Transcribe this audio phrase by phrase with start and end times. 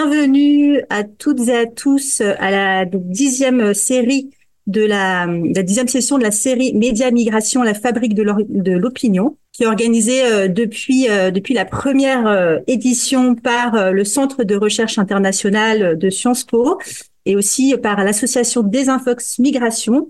[0.00, 4.30] bienvenue à toutes et à tous à la dixième série
[4.66, 9.64] de la, la dixième session de la série Média Migration, la fabrique de l'opinion, qui
[9.64, 14.98] est organisée euh, depuis euh, depuis la première euh, édition par le Centre de recherche
[14.98, 16.78] internationale de Sciences Po
[17.26, 20.08] et aussi par l'association Desinfox Migration,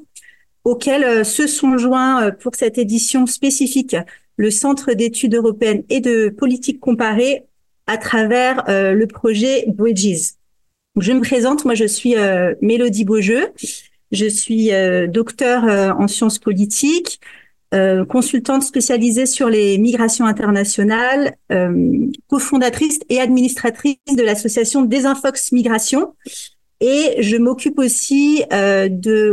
[0.62, 3.96] auquel se sont joints pour cette édition spécifique
[4.36, 7.44] le Centre d'études européennes et de politique comparée
[7.90, 10.34] à travers le projet Bridges.
[10.96, 12.14] Je me présente, moi je suis
[12.60, 13.52] Mélodie Beaujeu.
[14.12, 17.20] Je suis euh, docteur euh, en sciences politiques,
[17.74, 21.36] euh, consultante spécialisée sur les migrations internationales,
[22.28, 26.14] cofondatrice et administratrice de l'association Desinfox Migration.
[26.80, 28.42] Et je m'occupe aussi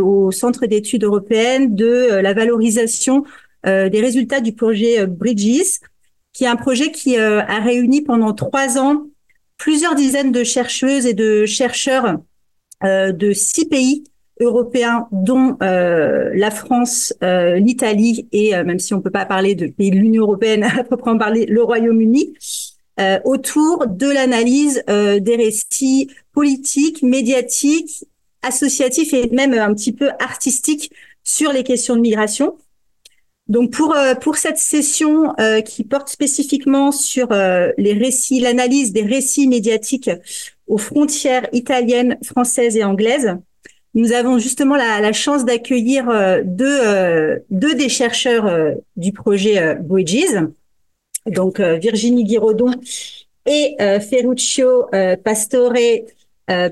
[0.02, 3.24] au Centre d'études européennes de la valorisation
[3.64, 5.80] des résultats du projet Bridges,
[6.38, 9.08] qui est un projet qui a réuni pendant trois ans
[9.58, 12.18] plusieurs dizaines de chercheuses et de chercheurs
[12.84, 14.04] de six pays
[14.40, 19.56] européens, dont euh, la France, euh, l'Italie et euh, même si on peut pas parler
[19.56, 22.34] de pays de l'Union européenne à proprement parler, le Royaume-Uni,
[23.26, 28.06] autour de l'analyse des récits politiques, médiatiques,
[28.42, 30.92] associatifs et même un petit peu artistiques
[31.24, 32.58] sur les questions de migration.
[33.50, 35.34] Donc pour pour cette session
[35.66, 40.10] qui porte spécifiquement sur les récits, l'analyse des récits médiatiques
[40.68, 43.38] aux frontières italiennes, françaises et anglaises,
[43.98, 49.76] nous avons justement la, chance d'accueillir euh, deux, euh, deux des chercheurs euh, du projet
[49.76, 50.38] Bridges,
[51.26, 52.72] donc Virginie Guiraudon
[53.46, 54.86] et Ferruccio
[55.26, 55.74] Pastore,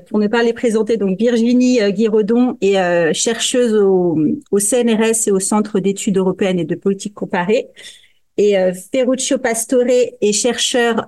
[0.08, 0.96] pour ne pas les présenter.
[0.96, 4.16] Donc Virginie Guiraudon est chercheuse au,
[4.58, 7.68] CNRS et au Centre d'études européennes et de politique comparée.
[8.38, 8.54] Et
[8.92, 11.06] Ferruccio Pastore est chercheur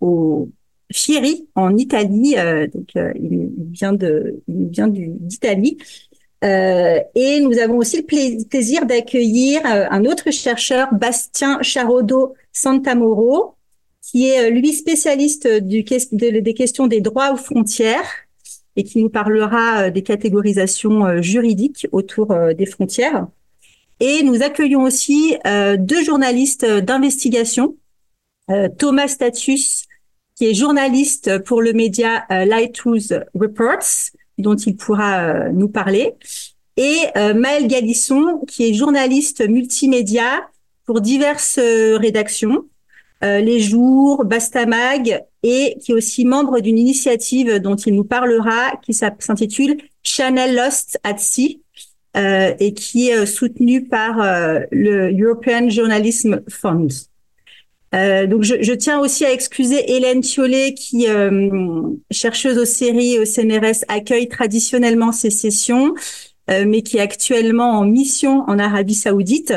[0.00, 0.48] au
[0.92, 2.34] Fieri en Italie.
[2.38, 3.96] Euh, donc, euh, il vient
[4.48, 5.78] il vient d'Italie.
[6.44, 13.56] Euh, et nous avons aussi le plaisir d'accueillir un autre chercheur, Bastien Charodo Santamoro,
[14.10, 18.08] qui est lui spécialiste du, des questions des droits aux frontières
[18.76, 23.26] et qui nous parlera des catégorisations juridiques autour des frontières.
[23.98, 25.34] Et nous accueillons aussi
[25.78, 27.76] deux journalistes d'investigation,
[28.78, 29.86] Thomas Status
[30.36, 36.12] qui est journaliste pour le média euh, Lighthouse Reports, dont il pourra euh, nous parler,
[36.76, 40.46] et euh, Maël Galisson, qui est journaliste multimédia
[40.84, 42.66] pour diverses rédactions,
[43.22, 48.92] Les Jours, Bastamag, et qui est aussi membre d'une initiative dont il nous parlera, qui
[48.92, 51.62] s'intitule Channel Lost at Sea,
[52.14, 54.16] et qui est soutenue par
[54.70, 56.88] le European Journalism Fund.
[57.94, 63.18] Euh, donc, je, je, tiens aussi à excuser Hélène Thiollet, qui, euh, chercheuse aux séries
[63.18, 65.94] au CNRS, accueille traditionnellement ces sessions,
[66.50, 69.54] euh, mais qui est actuellement en mission en Arabie Saoudite.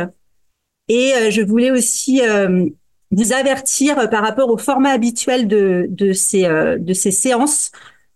[0.87, 2.65] Et euh, je voulais aussi euh,
[3.11, 7.71] vous avertir par rapport au format habituel de, ces, de ces séances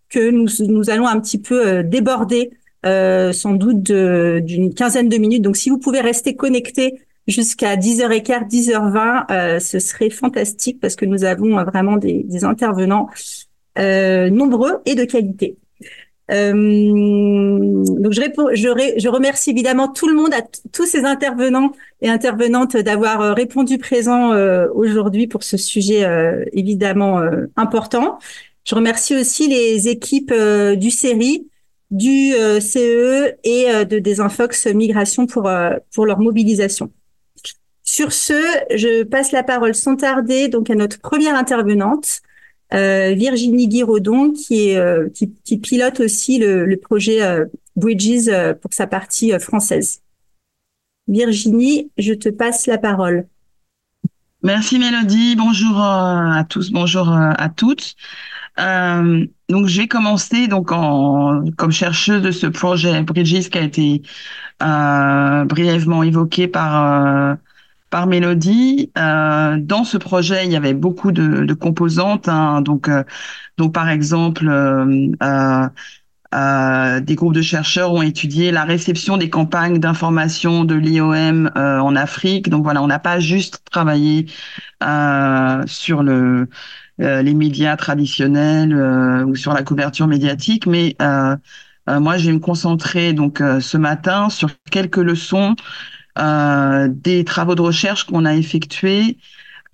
[0.08, 2.52] que nous, nous allons un petit peu déborder,
[2.84, 5.42] sans doute d'une quinzaine de minutes.
[5.42, 9.30] Donc, si vous pouvez rester connectés jusqu'à 10h15, 10h20.
[9.30, 13.08] Euh, ce serait fantastique parce que nous avons euh, vraiment des, intervenants
[13.78, 15.56] euh, nombreux et de qualité.
[16.30, 20.40] Euh, donc je, réponds, je, je, remercie évidemment tout le monde, à
[20.72, 24.30] tous ces intervenants et intervenantes d'avoir euh, répondu présent
[24.74, 26.04] aujourd'hui pour ce sujet
[26.52, 27.20] évidemment
[27.56, 28.18] important.
[28.64, 30.32] Je remercie aussi les équipes
[30.76, 31.46] du CERI,
[31.90, 35.50] du CE et de Desinfox Migration pour,
[35.92, 36.90] pour leur mobilisation.
[37.82, 38.32] Sur ce,
[38.74, 42.23] je passe la parole sans tarder donc à notre première intervenante, euh,
[42.74, 45.08] Virginie Guiraudon, euh,
[45.44, 47.44] qui, pilote aussi le, projet euh,
[47.76, 48.30] Bridges
[48.60, 50.02] pour sa partie française.
[51.06, 53.26] Virginie, je te passe la parole.
[54.42, 57.94] Merci Mélodie, bonjour à tous, bonjour à toutes.
[58.56, 64.02] donc j'ai commencé donc en comme chercheuse de ce projet Bridges qui a été
[64.60, 67.38] brièvement évoqué par
[67.94, 68.90] par mélodie.
[68.98, 72.28] Euh, dans ce projet, il y avait beaucoup de, composantes.
[72.28, 73.04] Hein, donc, euh,
[73.56, 75.68] donc par exemple, euh,
[77.00, 82.48] des groupes de chercheurs ont étudié la réception des campagnes d'information de l'IOM en Afrique.
[82.48, 84.26] Donc voilà, on n'a pas juste travaillé
[85.66, 86.48] sur le
[86.98, 88.74] les médias traditionnels
[89.24, 90.96] ou sur la couverture médiatique, mais
[91.86, 95.54] moi, je vais me concentrer donc ce matin sur quelques leçons
[96.16, 99.18] des travaux de recherche qu'on a effectués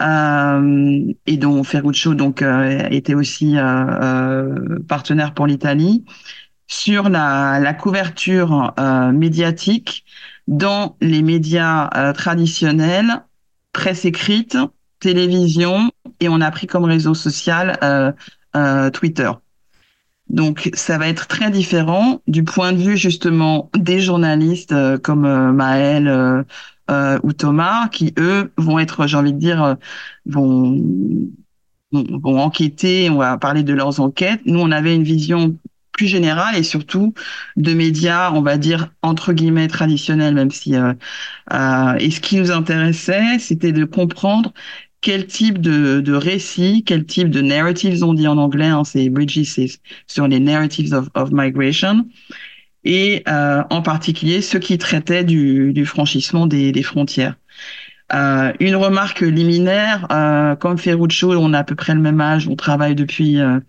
[0.00, 3.56] euh, et dont Ferruccio donc euh, était aussi
[4.88, 6.04] partenaire pour l'Italie,
[6.66, 8.74] sur la, la couverture
[9.12, 10.04] médiatique
[10.46, 13.22] dans les médias traditionnels,
[13.72, 14.56] presse écrite,
[15.00, 15.90] télévision,
[16.20, 18.14] et on a pris comme réseau social
[18.92, 19.30] Twitter.
[20.30, 25.24] Donc, ça va être très différent du point de vue justement des journalistes euh, comme
[25.24, 26.06] euh, Maël
[26.90, 29.76] euh, ou Thomas, qui eux vont être, j'ai envie de dire,
[30.26, 30.80] vont,
[31.92, 34.40] vont enquêter, on va parler de leurs enquêtes.
[34.46, 35.56] Nous, on avait une vision
[35.92, 37.12] plus générale et surtout
[37.56, 40.74] de médias, on va dire entre guillemets traditionnels, même si.
[40.74, 44.52] et ce qui nous intéressait, c'était de comprendre
[45.00, 49.08] quel type de, de récit, quel type de narratives on dit en anglais, hein, c'est
[49.08, 49.66] Bridges, c'est
[50.06, 52.06] sur les narratives of, of migration,
[52.84, 57.36] et euh, en particulier ceux qui traitaient du, du franchissement des, des frontières.
[58.12, 62.48] Euh, une remarque liminaire, euh, comme Ferruccio, on a à peu près le même âge,
[62.48, 63.60] on travaille depuis euh,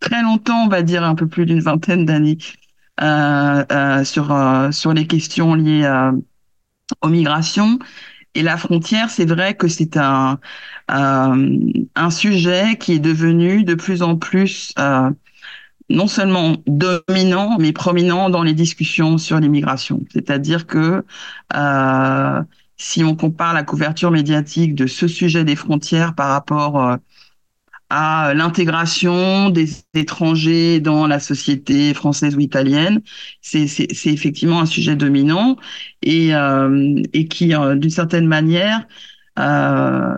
[0.00, 2.38] très longtemps, on va dire un peu plus d'une vingtaine d'années,
[3.00, 4.34] euh, euh, sur
[4.72, 6.10] sur les questions liées
[7.02, 7.78] aux migrations.
[8.34, 10.38] Et la frontière, c'est vrai que c'est un,
[10.90, 11.58] euh,
[11.94, 15.10] un sujet qui est devenu de plus en plus euh,
[15.90, 20.02] non seulement dominant, mais prominent dans les discussions sur l'immigration.
[20.12, 21.04] C'est-à-dire que
[21.56, 22.42] euh,
[22.76, 26.98] si on compare la couverture médiatique de ce sujet des frontières par rapport
[27.90, 33.00] à l'intégration des étrangers dans la société française ou italienne.
[33.40, 33.66] C'est
[34.06, 35.56] effectivement un sujet dominant
[36.02, 38.86] et, euh, et qui, euh, d'une certaine manière,
[39.38, 40.14] euh,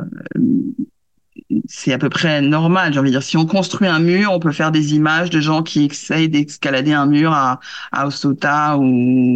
[1.67, 2.93] c'est à peu près normal.
[2.93, 5.41] J'ai envie de dire, si on construit un mur, on peut faire des images de
[5.41, 7.61] gens qui essayent d'escalader un mur à,
[7.93, 8.85] à Osota ou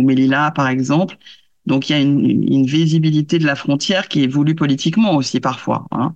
[0.02, 1.16] Melilla, par exemple.
[1.66, 5.40] Donc il y a une, une, visibilité de la frontière qui est voulue politiquement aussi
[5.40, 5.86] parfois.
[5.92, 6.14] Hein.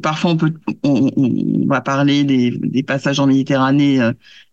[0.00, 0.54] Parfois on peut,
[0.84, 4.12] on, va parler des, passages en Méditerranée, euh,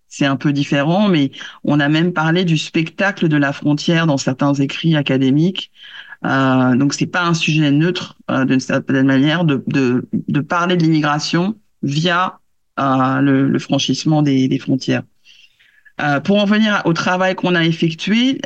[0.09, 1.31] c'est un peu différent, mais
[1.63, 5.71] on a même parlé du spectacle de la frontière dans certains écrits académiques.
[6.25, 10.83] Euh, donc c'est pas un sujet neutre euh, d'une certaine manière de, de, parler de
[10.83, 12.39] l'immigration via
[12.80, 15.03] euh, le, franchissement des, des frontières.
[16.01, 18.42] Euh, pour en venir au travail qu'on a effectué,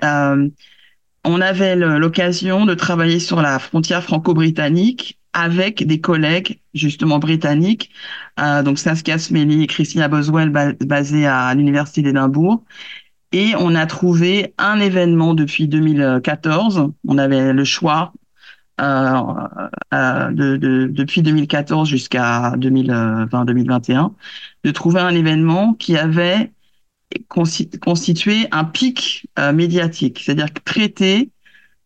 [1.26, 7.92] on avait l'occasion de travailler sur la frontière franco-britannique avec des collègues justement britanniques,
[8.40, 10.50] euh, donc Saskia Smelly et Christina Boswell
[10.82, 12.64] basées à l'université d'Édimbourg.
[13.32, 16.92] Et on a trouvé un événement depuis 2014.
[17.08, 18.14] On avait le choix
[18.82, 19.22] euh,
[19.94, 24.12] euh, de, de, depuis 2014 jusqu'à 2020-2021
[24.64, 26.52] de trouver un événement qui avait
[27.28, 31.30] constituer un pic euh, médiatique, c'est-à-dire traiter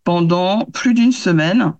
[0.04, 1.74] pendant plus d'une semaine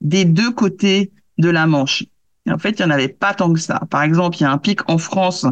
[0.00, 2.04] des deux côtés de la Manche.
[2.46, 3.80] Et en fait, il n'y en avait pas tant que ça.
[3.90, 5.46] Par exemple, il y a un pic en France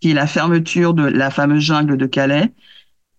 [0.00, 2.52] qui est la fermeture de la fameuse jungle de Calais,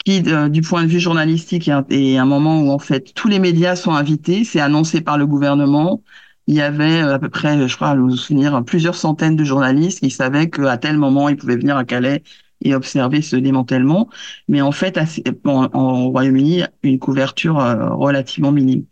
[0.05, 3.27] qui, euh, du point de vue journalistique, est un, un, moment où en fait tous
[3.27, 4.43] les médias sont invités.
[4.43, 6.01] C'est annoncé par le gouvernement.
[6.47, 9.43] Il y avait euh, à peu près, je crois, à vous souvenir, plusieurs centaines de
[9.43, 12.23] journalistes qui savaient qu'à tel moment ils pouvaient venir à Calais
[12.63, 14.09] et observer ce démantèlement,
[14.47, 14.99] mais en fait,
[15.45, 18.85] en, en Royaume-Uni, une couverture euh, relativement minime.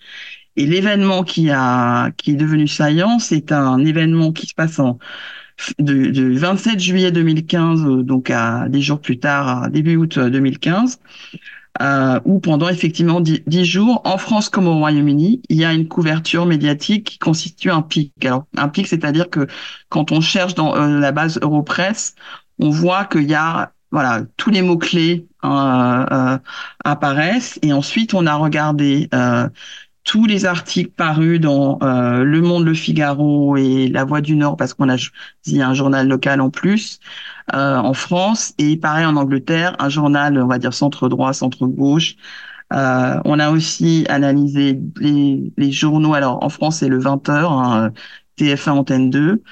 [0.59, 4.99] Et l'événement qui a qui est devenu saillant, c'est un événement qui se passe en
[5.79, 10.99] de, de 27 juillet 2015, euh, donc à des jours plus tard, début août 2015,
[11.81, 15.71] euh, euh, où pendant effectivement dix jours, en France comme au Royaume-Uni, il y a
[15.71, 18.13] une couverture médiatique qui constitue un pic.
[18.25, 19.47] Alors un pic, c'est-à-dire que
[19.87, 22.15] quand on cherche dans la base Europress,
[22.59, 26.37] on voit qu'il y a voilà tous les mots clés euh, euh,
[26.83, 29.09] apparaissent et ensuite on a regardé
[30.09, 34.57] tous les articles parus dans euh, Le Monde, Le Figaro et La Voix du Nord
[34.57, 34.95] parce qu'on a
[35.43, 36.99] dit un journal local en plus
[37.53, 41.67] euh, en France et pareil en Angleterre un journal on va dire centre droit centre
[41.67, 42.15] gauche
[42.73, 47.91] euh, on a aussi analysé les, les, journaux alors en France c'est le 20h hein,
[48.39, 49.43] TF1 Antenne 2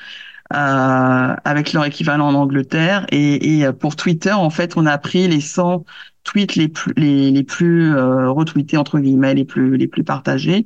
[0.53, 3.05] euh, avec leur équivalent en Angleterre.
[3.11, 5.83] Et, et, euh, pour Twitter, en fait, on a pris les 100
[6.27, 10.65] tweets les plus les, les plus euh, retweetés entre guillemets, les plus les plus partagés,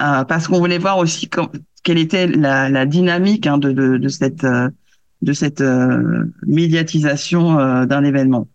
[0.00, 1.28] euh, parce qu'on voulait voir aussi
[1.82, 4.46] quelle était la, la dynamique hein, de, de, de, cette
[5.22, 5.62] de cette
[6.46, 8.48] médiatisation d'un événement.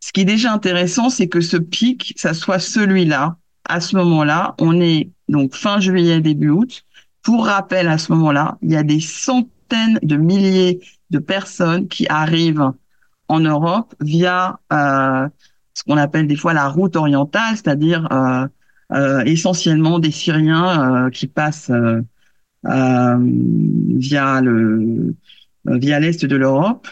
[0.00, 3.38] Ce qui est déjà intéressant, c'est que ce pic, ça soit celui-là.
[3.66, 6.84] À ce moment-là, on est donc fin juillet, début août.
[7.22, 12.06] Pour rappel, à ce moment-là, il y a des centaines de milliers de personnes qui
[12.08, 12.70] arrivent
[13.28, 15.26] en Europe via euh,
[15.74, 18.46] ce qu'on appelle des fois la route orientale, c'est-à-dire euh,
[18.92, 21.70] euh, essentiellement des Syriens qui passent
[22.64, 25.14] via le
[25.66, 26.88] via l'est de l'Europe.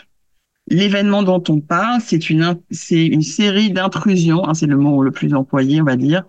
[0.68, 5.10] l'événement dont on parle, c'est une, c'est une série d'intrusions, hein, c'est le mot le
[5.10, 6.24] plus employé, on va dire,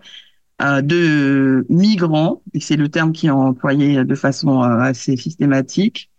[0.62, 6.12] euh, de migrants, et c'est le terme qui est employé de façon euh, assez systématique,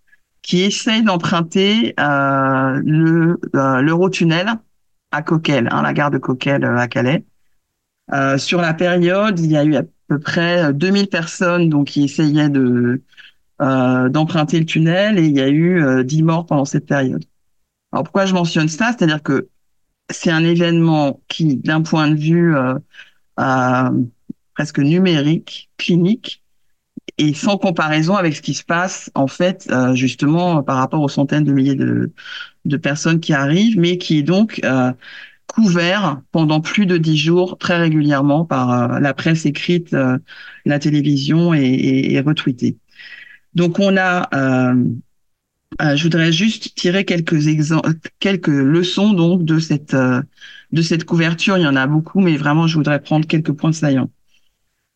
[0.43, 4.55] qui essayent d'emprunter euh, le euh, l'Eurotunnel
[5.15, 7.25] à Coquel, hein, la gare de Coquel à Calais.
[8.39, 12.51] sur la période, il y a eu à peu près 2000 personnes donc qui essayaient
[12.51, 13.03] de
[13.59, 17.25] d'emprunter le tunnel et il y a eu 10 morts pendant cette période.
[17.93, 18.93] Alors pourquoi je mentionne ça?
[18.93, 19.49] C'est-à-dire que
[20.11, 22.75] c'est un événement qui, d'un point de vue euh,
[23.41, 23.91] euh,
[24.55, 26.43] presque numérique, clinique,
[27.19, 31.09] et sans comparaison avec ce qui se passe en fait euh, justement par rapport aux
[31.09, 32.13] centaines de milliers de,
[32.65, 34.93] de personnes qui arrivent, mais qui est donc euh,
[35.47, 40.19] couvert pendant plus de dix jours très régulièrement par euh, la presse écrite, euh,
[40.65, 42.77] la télévision et, et, et.
[43.55, 44.29] Donc on a
[45.83, 47.91] euh, je voudrais juste tirer quelques exemples,
[48.21, 50.23] quelques leçons donc de cette euh,
[50.73, 51.59] de cette couverture.
[51.59, 54.11] Il y en a beaucoup, mais vraiment, je voudrais prendre quelques points saillants.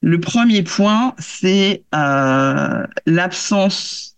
[0.03, 4.18] Le premier point, c'est euh, l'absence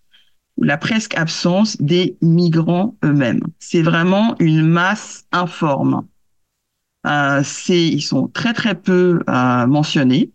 [0.61, 3.43] la presque absence des migrants eux-mêmes.
[3.59, 6.07] C'est vraiment une masse informe.
[7.07, 10.31] Euh, ils sont très très peu euh, mentionnés,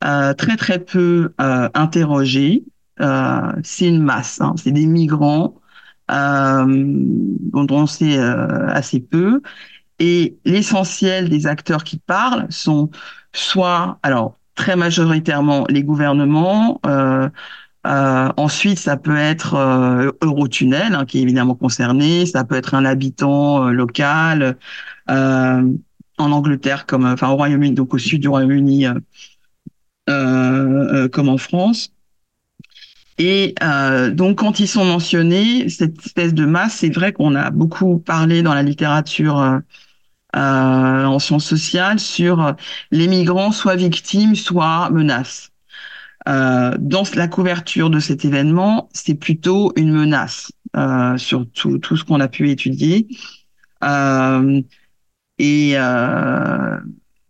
[0.00, 2.64] très très peu interrogés
[3.00, 4.54] euh, c'est une masse, hein.
[4.56, 5.54] c'est des migrants
[6.10, 9.42] euh, dont on sait euh, assez peu.
[9.98, 12.90] Et l'essentiel des acteurs qui parlent sont
[13.32, 16.80] soit, alors très majoritairement les gouvernements.
[17.86, 22.26] Euh, euh, ensuite, ça peut être euh, Eurotunnel, hein, qui est évidemment concerné.
[22.26, 24.56] Ça peut être un habitant local
[26.16, 28.86] en Angleterre, comme enfin au Royaume-Uni, donc au sud du Royaume-Uni,
[30.06, 31.94] comme en France.
[33.18, 37.50] Et euh, donc, quand ils sont mentionnés, cette espèce de masse, c'est vrai qu'on a
[37.50, 39.58] beaucoup parlé dans la littérature euh,
[40.36, 42.56] euh en sciences sociales sur
[42.90, 45.53] les migrants soit victimes, soit menaces.
[46.26, 51.96] Euh, dans la couverture de cet événement, c'est plutôt une menace euh, sur tout, tout
[51.96, 53.06] ce qu'on a pu étudier.
[53.82, 54.62] Euh,
[55.38, 55.74] et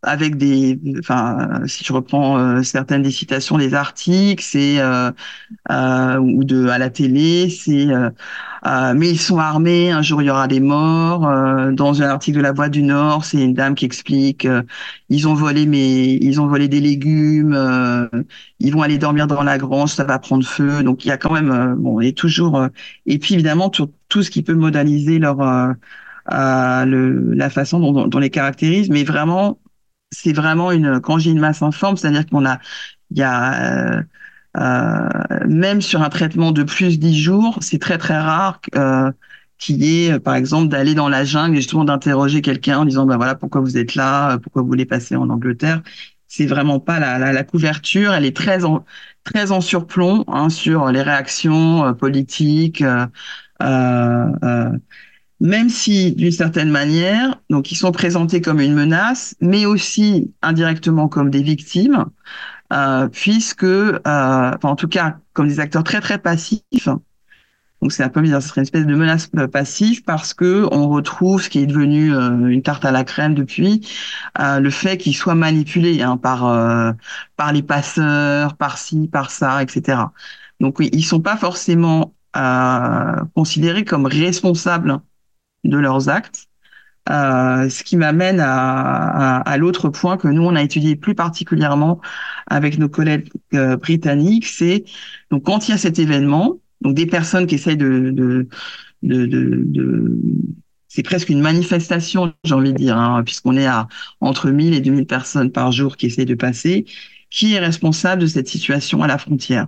[0.05, 5.11] avec des, enfin, si je reprends euh, certaines des citations des articles, c'est euh,
[5.71, 7.87] euh, ou de à la télé, c'est
[8.95, 11.21] mais ils sont armés, un jour il y aura des morts.
[11.73, 14.49] dans un article de La Voix du Nord, c'est une dame qui explique
[15.11, 17.55] ils ont volé mais ils ont volé des légumes,
[18.61, 20.83] ils vont aller dormir dans la grange, ça va prendre feu.
[20.83, 22.69] Donc il y a quand même bon et toujours
[23.07, 25.37] et puis évidemment tout, tout ce qui peut modaliser leur
[26.27, 29.59] le, la façon dont, dont, dont les caractérise, mais vraiment
[30.15, 32.59] c'est vraiment une quand j'ai une masse informe, c'est-à-dire qu'on a
[33.11, 34.03] il y a euh,
[34.57, 35.09] euh,
[35.47, 39.11] même sur un traitement de plus dix jours, c'est très très rare euh,
[39.59, 43.07] qu'il y ait, par exemple, d'aller dans la jungle et justement d'interroger quelqu'un en disant
[43.07, 45.83] ben voilà pourquoi vous êtes là, pourquoi vous voulez passer en Angleterre.
[46.29, 48.85] C'est vraiment pas la, la, la, couverture, elle est très en
[49.25, 52.83] très en surplomb hein, sur les réactions euh, politiques.
[52.83, 53.07] Euh,
[53.63, 54.71] euh,
[55.45, 61.09] même si d'une certaine manière, donc ils sont présentés comme une menace, mais aussi indirectement
[61.09, 62.07] comme des victimes,
[62.73, 66.89] euh, puisque, euh, enfin, en tout cas, comme des acteurs très très passifs.
[67.83, 70.67] Donc c'est un peu bizarre, ce serait une espèce de menace euh, passive parce que
[70.73, 73.87] on retrouve ce qui est devenu euh, une tarte à la crème depuis,
[74.41, 76.95] euh, le fait qu'ils soient manipulés hein, par
[77.37, 79.99] par les passeurs, par ci, par ça, etc.
[80.61, 82.15] Donc oui, ils sont pas forcément
[83.35, 85.01] considérés comme responsables
[85.65, 86.47] de leurs actes.
[87.11, 91.15] Euh, ce qui m'amène à, à, à l'autre point que nous on a étudié plus
[91.15, 92.01] particulièrement
[92.47, 94.85] avec nos collègues euh, britanniques, c'est
[95.31, 98.49] donc quand il y a cet événement, donc des personnes qui essayent de, de,
[99.03, 100.19] de, de, de
[100.89, 103.89] c'est presque une manifestation, j'ai envie de dire, hein, puisqu'on est à
[104.21, 106.85] entre 1000 et 2000 personnes par jour qui essayent de passer.
[107.31, 109.67] Qui est responsable de cette situation à la frontière?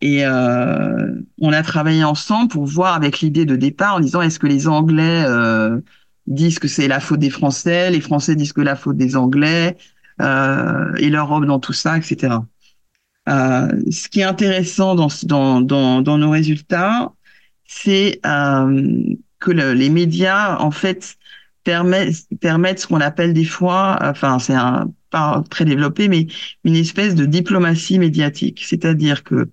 [0.00, 4.38] Et euh, on a travaillé ensemble pour voir avec l'idée de départ en disant est-ce
[4.38, 5.80] que les Anglais euh,
[6.26, 9.76] disent que c'est la faute des Français, les Français disent que la faute des Anglais
[10.20, 12.36] euh, et l'Europe dans tout ça, etc.
[13.28, 17.12] Euh, ce qui est intéressant dans, nos résultats,
[17.64, 21.16] c'est que le, les médias en fait
[21.64, 24.54] permettent, ce qu'on appelle des fois, enfin c'est
[25.10, 26.26] pas très développé, mais
[26.64, 29.50] une espèce de diplomatie médiatique, c'est-à-dire que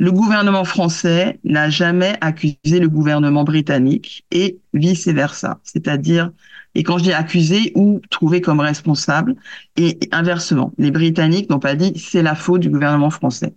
[0.00, 5.60] le gouvernement français n'a jamais accusé le gouvernement britannique et vice-versa.
[5.62, 6.30] C'est-à-dire,
[6.74, 9.36] et quand je dis accusé ou trouvé comme responsable,
[9.76, 13.52] et inversement, les Britanniques n'ont pas dit c'est la faute du gouvernement français.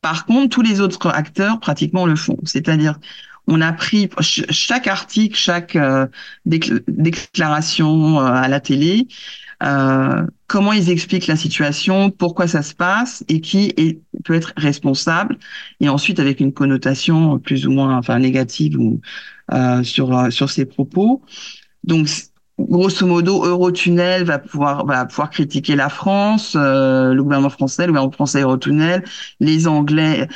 [0.00, 2.38] Par contre, tous les autres acteurs pratiquement le font.
[2.44, 2.98] C'est-à-dire,
[3.46, 5.76] on a pris chaque article, chaque
[6.46, 9.08] déclaration à la télé,
[9.60, 13.74] comment ils expliquent la situation, pourquoi ça se passe et qui
[14.24, 15.38] peut être responsable,
[15.80, 19.00] et ensuite avec une connotation plus ou moins enfin négative ou
[19.82, 21.22] sur sur ces propos.
[21.84, 22.08] Donc
[22.58, 27.92] grosso modo, Eurotunnel va pouvoir va pouvoir critiquer la France, euh, le gouvernement français, le
[27.92, 29.04] gouvernement français Eurotunnel,
[29.40, 30.28] les Anglais.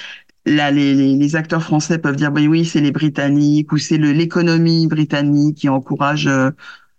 [0.46, 4.86] Là, les, les, acteurs français peuvent dire bah oui, c'est les Britanniques ou c'est l'économie
[4.86, 6.50] britannique qui encourage euh,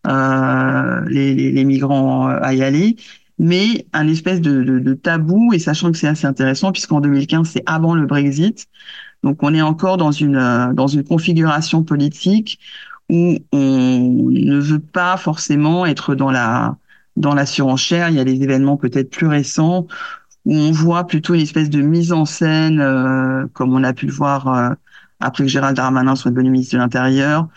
[0.07, 2.95] euh les, les, migrants euh, à y aller.
[3.39, 7.49] Mais un espèce de, de, de tabou, et sachant que c'est assez intéressant, puisqu'en 2015,
[7.49, 8.67] c'est avant le Brexit,
[9.23, 12.59] donc on est encore dans une dans une configuration politique
[13.09, 16.77] où on ne veut pas forcément être dans la
[17.17, 18.09] dans la surenchère.
[18.09, 19.87] Il y a des événements peut-être plus récents
[20.45, 24.07] où on voit plutôt une espèce de mise en scène, euh, comme on a pu
[24.07, 24.69] le voir euh,
[25.19, 27.47] après que Gérald Darmanin soit devenu ministre de l'Intérieur,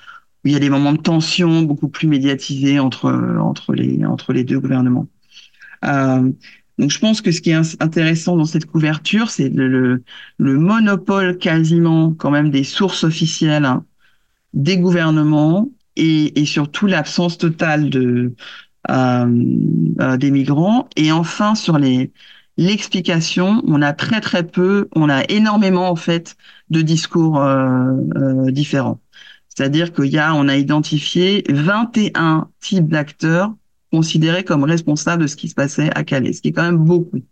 [0.44, 3.10] où il y a des moments de tension beaucoup plus médiatisés entre
[3.40, 5.08] entre les entre les deux gouvernements.
[5.84, 6.30] Euh,
[6.78, 10.02] donc je pense que ce qui est intéressant dans cette couverture, c'est le,
[10.38, 13.84] le, monopole quasiment quand même des sources officielles hein,
[14.54, 18.34] des gouvernements et, et surtout l'absence totale de
[18.90, 19.44] euh,
[20.00, 20.88] euh, des migrants.
[20.96, 22.12] Et enfin sur les
[22.56, 26.36] l'explication, on a très très peu, on a énormément en fait
[26.70, 29.00] de discours euh, euh différents.
[29.54, 33.54] C'est-à-dire qu'il y a, on a identifié 21 types d'acteurs
[33.92, 36.78] considérés comme responsables de ce qui se passait à Calais, ce qui est quand même
[36.78, 37.23] beaucoup.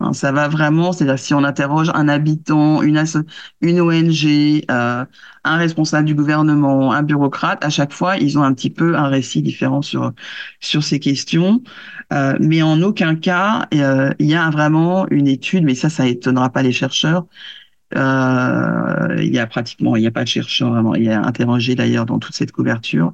[0.00, 5.04] Hein, ça va vraiment, c'est-à-dire si on interroge un habitant, une, ONG, euh,
[5.44, 9.08] un responsable du gouvernement, un bureaucrate, à chaque fois, ils ont un petit peu un
[9.08, 10.12] récit différent sur
[10.60, 11.62] sur ces questions.
[12.12, 16.06] Euh, mais en aucun cas, euh, il y a vraiment une étude, mais ça, ça
[16.06, 17.26] étonnera pas les chercheurs.
[17.96, 20.94] Euh, il y a pratiquement, il n'y a pas de chercheurs vraiment.
[20.94, 23.12] Il y a interrogé d'ailleurs dans toute cette couverture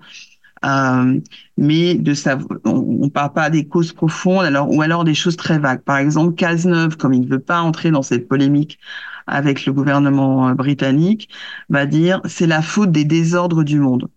[0.64, 1.20] euh,
[1.56, 5.36] mais de savoir, on, ne parle pas des causes profondes, alors ou alors des choses
[5.36, 5.82] très vagues.
[5.82, 8.78] Par exemple, Cazeneuve, comme il ne veut pas entrer dans cette polémique
[9.26, 11.30] avec le gouvernement euh, britannique,
[11.68, 14.08] va dire c'est la faute des désordres du monde.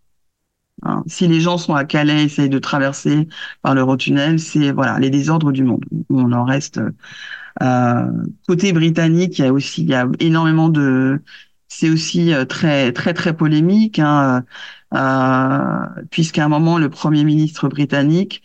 [0.85, 1.03] Hein.
[1.07, 3.29] si les gens sont à Calais, essayent de traverser
[3.61, 5.85] par l'Eurotunnel, c'est voilà les désordres du monde.
[6.09, 6.81] On en reste.
[7.61, 8.07] Euh,
[8.47, 11.21] côté britannique, il y a aussi il y a énormément de
[11.67, 13.99] c'est aussi euh, très très très polémique.
[13.99, 14.43] Hein
[14.93, 18.43] euh, puisqu'à un moment, le Premier ministre britannique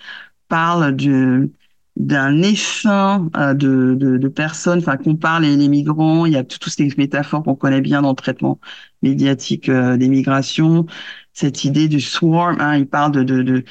[0.49, 1.53] parle du,
[1.97, 6.69] d'un essaim de, de, de, personnes, enfin compare les, les migrants, il y a toutes
[6.69, 8.61] ces métaphores qu'on connaît bien dans le traitement
[9.03, 10.87] médiatique euh, des migrations,
[11.33, 13.65] cette idée du swarm, hein, il parle de, de, de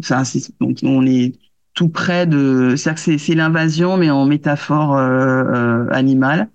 [0.00, 0.22] enfin,
[0.60, 1.34] donc on est
[1.78, 6.50] tout près de, que c'est, l'invasion mais en métaphore euh, euh animale.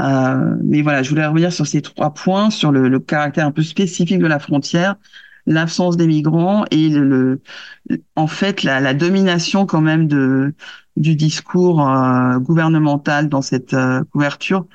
[0.00, 3.62] Euh, mais voilà, je voulais revenir sur ces trois points, sur le, caractère un peu
[3.62, 4.94] spécifique de la frontière,
[5.44, 7.42] l'absence des migrants et le,
[8.16, 10.08] en fait la, la, domination quand même
[10.96, 11.86] du discours
[12.38, 13.76] gouvernemental dans cette
[14.12, 14.66] couverture,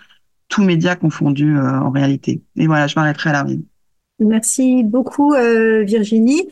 [0.50, 2.44] tous médias confondus en réalité.
[2.58, 3.44] Et voilà, je m'arrêterai là.
[4.20, 6.48] Merci beaucoup Virginie.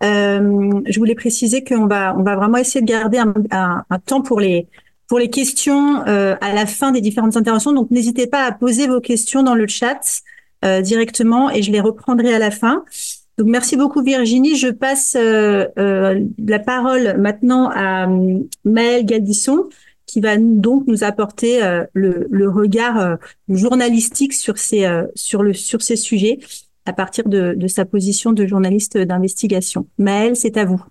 [0.00, 4.40] Je voulais préciser qu'on va on va vraiment essayer de garder un, un, temps pour
[4.40, 4.68] les
[5.08, 7.72] pour les questions euh, à la fin des différentes interventions.
[7.72, 10.22] Donc, n'hésitez pas à poser vos questions dans le chat
[10.64, 12.84] euh, directement et je les reprendrai à la fin.
[13.38, 14.56] Donc, merci beaucoup Virginie.
[14.56, 15.66] Je passe euh,
[16.38, 18.06] la parole maintenant à
[18.64, 19.68] Maëlle Galdisson
[20.06, 21.60] qui va donc nous apporter
[21.92, 23.18] le, le, regard
[23.50, 26.38] journalistique sur ces, sur, le, sur ces sujets
[26.88, 29.86] à partir de, sa position de journaliste d'investigation.
[29.98, 30.82] Maëlle, c'est à vous.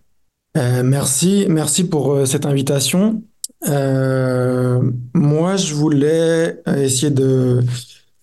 [0.55, 3.23] merci, merci pour cette invitation.
[3.67, 4.81] Euh,
[5.13, 7.63] moi, je voulais essayer de...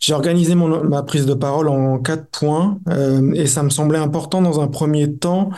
[0.05, 4.43] J'ai organisé ma prise de parole en quatre points euh, et ça me semblait important
[4.43, 5.49] dans un premier temps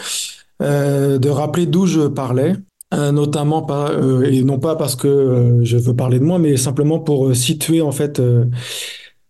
[0.62, 2.55] euh, de rappeler d'où je parlais,
[2.94, 3.90] euh, notamment pas
[4.24, 7.90] et non pas parce que je veux parler de moi, mais simplement pour situer en
[7.90, 8.22] fait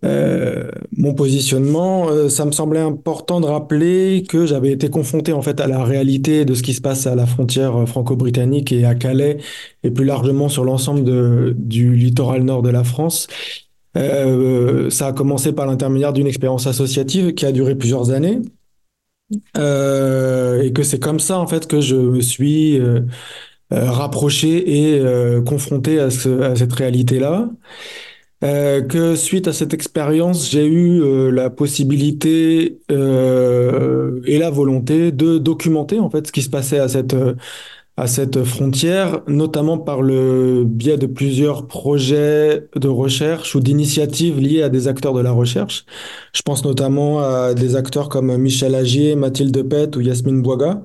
[0.05, 5.41] euh, mon positionnement, euh, ça me semblait important de rappeler que j'avais été confronté en
[5.41, 8.85] fait à la réalité de ce qui se passe à la frontière euh, franco-britannique et
[8.85, 9.39] à Calais
[9.83, 13.27] et plus largement sur l'ensemble du littoral nord de la France.
[13.95, 18.41] ça a commencé par l'intermédiaire d'une expérience associative qui a duré plusieurs années
[19.33, 22.79] et que c'est comme ça en fait que je me suis
[23.71, 25.03] rapproché et
[25.45, 27.49] confronté à, ce, à cette réalité-là.
[28.45, 35.11] Euh, que suite à cette expérience, j'ai eu euh, la possibilité euh, et la volonté
[35.11, 37.17] de documenter en fait ce qui se passait à cette
[37.99, 44.63] à cette frontière, notamment par le biais de plusieurs projets de recherche ou d'initiatives liées
[44.63, 45.87] à des acteurs de la recherche.
[46.35, 50.85] Je pense notamment à des acteurs comme Michel Agier, Mathilde Pet ou Yasmine Bouaga.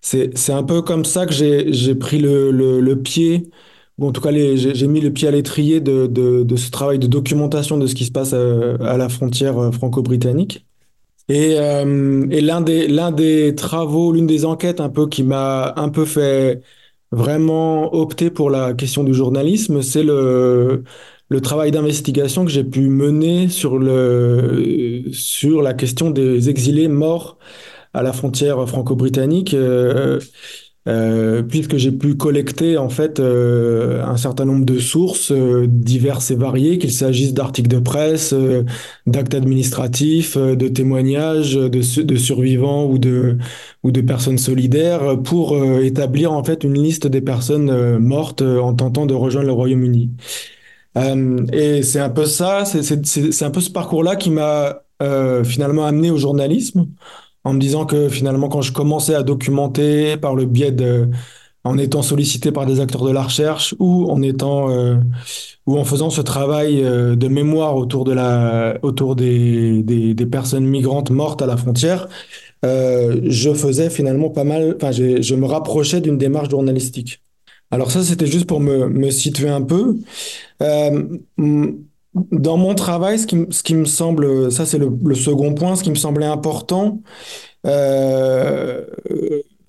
[0.00, 3.50] C'est, c'est un peu comme ça que j'ai, j'ai pris le, le, le pied,
[3.98, 7.78] ou en tout cas j'ai, mis le pied à l'étrier de, ce travail de documentation
[7.78, 10.66] de ce qui se passe à, à la frontière euh, franco-britannique.
[11.28, 12.60] Et, euh, l'un
[13.10, 16.62] des, travaux, l'une des enquêtes un peu qui m'a un peu fait
[17.12, 20.84] vraiment opter pour la question du journalisme, c'est le,
[21.42, 27.38] travail d'investigation que j'ai pu mener sur le, sur la question des exilés morts
[27.92, 29.54] à la frontière franco-britannique.
[29.54, 30.20] Euh,
[30.86, 36.30] euh, puisque j'ai pu collecter en fait euh, un certain nombre de sources euh, diverses
[36.30, 38.64] et variées, qu'il s'agisse d'articles de presse, euh,
[39.06, 43.38] d'actes administratifs, euh, de témoignages de, de, survivants ou de
[43.82, 49.04] ou de personnes solidaires, pour établir en fait une liste des personnes mortes en tentant
[49.04, 50.10] de rejoindre le Royaume-Uni.
[51.52, 54.84] et c'est un peu ça, c'est un peu ce parcours-là qui m'a
[55.44, 56.86] finalement amené au journalisme
[57.44, 61.08] en me disant que finalement, quand je commençais à documenter par le biais de,
[61.64, 64.96] en étant sollicité par des acteurs de la recherche ou en étant, euh,
[65.66, 70.66] ou en faisant ce travail euh, de mémoire autour de la, autour des, des, personnes
[70.66, 72.08] migrantes mortes à la frontière,
[72.64, 77.20] euh, je faisais finalement pas mal, enfin, je me rapprochais d'une démarche journalistique.
[77.70, 79.96] Alors ça, c'était juste pour me, me situer un peu.
[80.62, 81.02] Euh,
[82.14, 85.96] dans mon travail, ce qui, me semble, ça c'est le, second point, ce qui me
[85.96, 87.02] semblait important,
[87.66, 88.84] euh,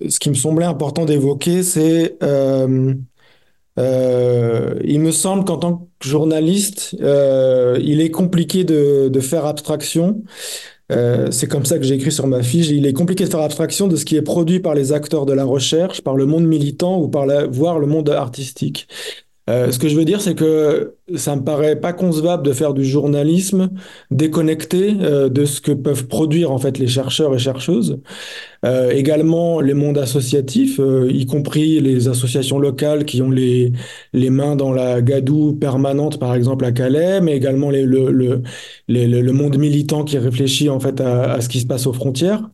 [0.08, 2.94] ce qui me semblait important d'évoquer, c'est, euh,
[3.78, 10.22] euh, il me semble qu'en tant que journaliste, il est compliqué de, faire abstraction.
[10.88, 12.68] C'est comme ça que j'ai écrit sur ma fiche.
[12.68, 15.32] Il est compliqué de faire abstraction de ce qui est produit par les acteurs de
[15.32, 18.86] la recherche, par le monde militant ou par voire le monde artistique.
[19.48, 22.74] Euh, ce que je veux dire, c'est que ça me paraît pas concevable de faire
[22.74, 23.70] du journalisme
[24.10, 28.00] déconnecté euh, de ce que peuvent produire en fait les chercheurs et chercheuses.
[28.64, 33.72] Euh, également les mondes associatifs, euh, y compris les associations locales qui ont les
[34.12, 38.42] les mains dans la gadoue permanente, par exemple à Calais, mais également les, le, le,
[38.88, 42.50] le monde militant qui réfléchit en fait à, à, ce qui se passe aux frontières.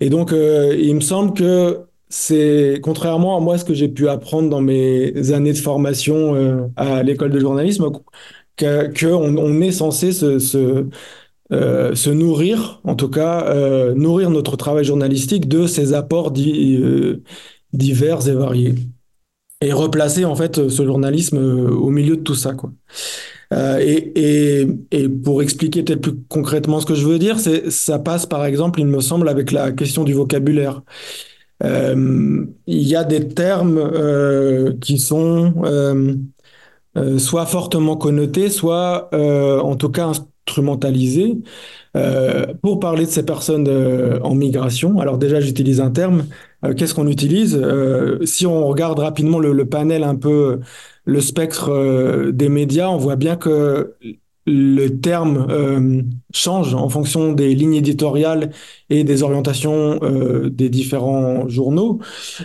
[0.00, 4.08] Et donc, euh, il me semble que c'est contrairement à moi ce que j'ai pu
[4.08, 7.90] apprendre dans mes années de formation euh, à l'école de journalisme,
[8.56, 10.86] que, on, est censé se, se,
[11.52, 16.80] euh, nourrir, en tout cas euh, nourrir notre travail journalistique de ces apports di,
[17.72, 18.74] divers et variés,
[19.60, 22.72] et replacer en fait ce journalisme au milieu de tout ça, quoi.
[23.52, 28.00] Et, et, et, pour expliquer peut-être plus concrètement ce que je veux dire, c'est ça
[28.00, 30.82] passe par exemple, il me semble, avec la question du vocabulaire.
[31.64, 36.14] Euh, il y a des termes euh, qui sont euh,
[37.18, 41.38] soit fortement connotés, soit en tout cas instrumentalisés
[42.62, 43.68] pour parler de ces personnes
[44.22, 44.98] en migration.
[45.00, 46.26] Alors déjà, j'utilise un terme.
[46.76, 47.60] Qu'est-ce qu'on utilise?
[48.24, 50.60] Si on regarde rapidement le, panel un peu,
[51.04, 53.94] le spectre des médias, on voit bien que
[54.46, 58.50] le terme euh, change en fonction des lignes éditoriales
[58.90, 61.98] et des orientations euh, des différents journaux.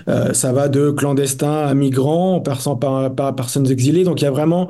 [0.07, 4.03] Euh, ça va de clandestins à migrants, en passant par, par, personnes exilées.
[4.03, 4.67] Donc il y a vraiment,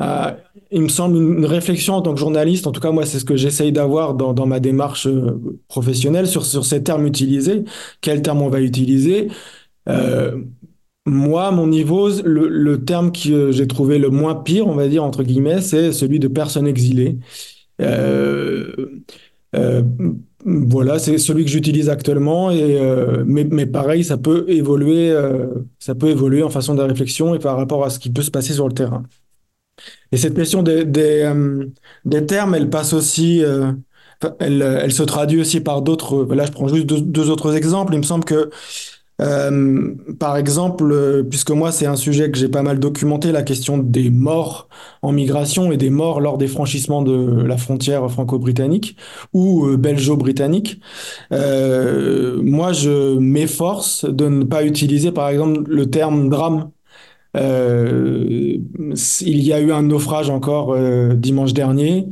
[0.00, 0.32] euh,
[0.70, 2.66] il me semble, une réflexion en tant que journaliste.
[2.66, 6.26] En tout cas, moi, c'est ce que j'essaye d'avoir dans, dans, ma démarche euh, professionnelle
[6.26, 7.64] sur, sur ces termes utilisés.
[8.00, 9.28] Quel terme on va utiliser?
[9.88, 10.36] Euh,
[11.06, 15.22] moi, mon niveau, le, terme que j'ai trouvé le moins pire, on va dire, entre
[15.22, 17.18] guillemets, c'est celui de personne exilée.
[17.80, 18.72] Euh,
[19.54, 19.82] euh,
[20.46, 25.46] voilà, c'est celui que j'utilise actuellement, et, euh, mais, pareil, ça peut évoluer, euh,
[25.78, 28.30] ça peut évoluer en façon de réflexion et par rapport à ce qui peut se
[28.30, 29.04] passer sur le terrain.
[30.12, 30.84] Et cette question des,
[31.24, 33.72] euh, termes, elle passe aussi, euh,
[34.38, 36.24] elle, se traduit aussi par d'autres.
[36.34, 37.94] Là, je prends juste deux autres exemples.
[37.94, 38.50] Il me semble que
[39.20, 43.42] euh, par exemple, euh, puisque moi c'est un sujet que j'ai pas mal documenté, la
[43.42, 44.68] question des morts
[45.02, 48.96] en migration et des morts lors des franchissements de la frontière franco-britannique
[49.32, 50.80] ou euh, belgeo-britannique.
[51.32, 56.70] Euh, moi, je m'efforce de ne pas utiliser, par exemple, le terme drame.
[57.36, 58.60] Il
[59.22, 60.76] y a eu un naufrage encore
[61.16, 62.06] dimanche dernier.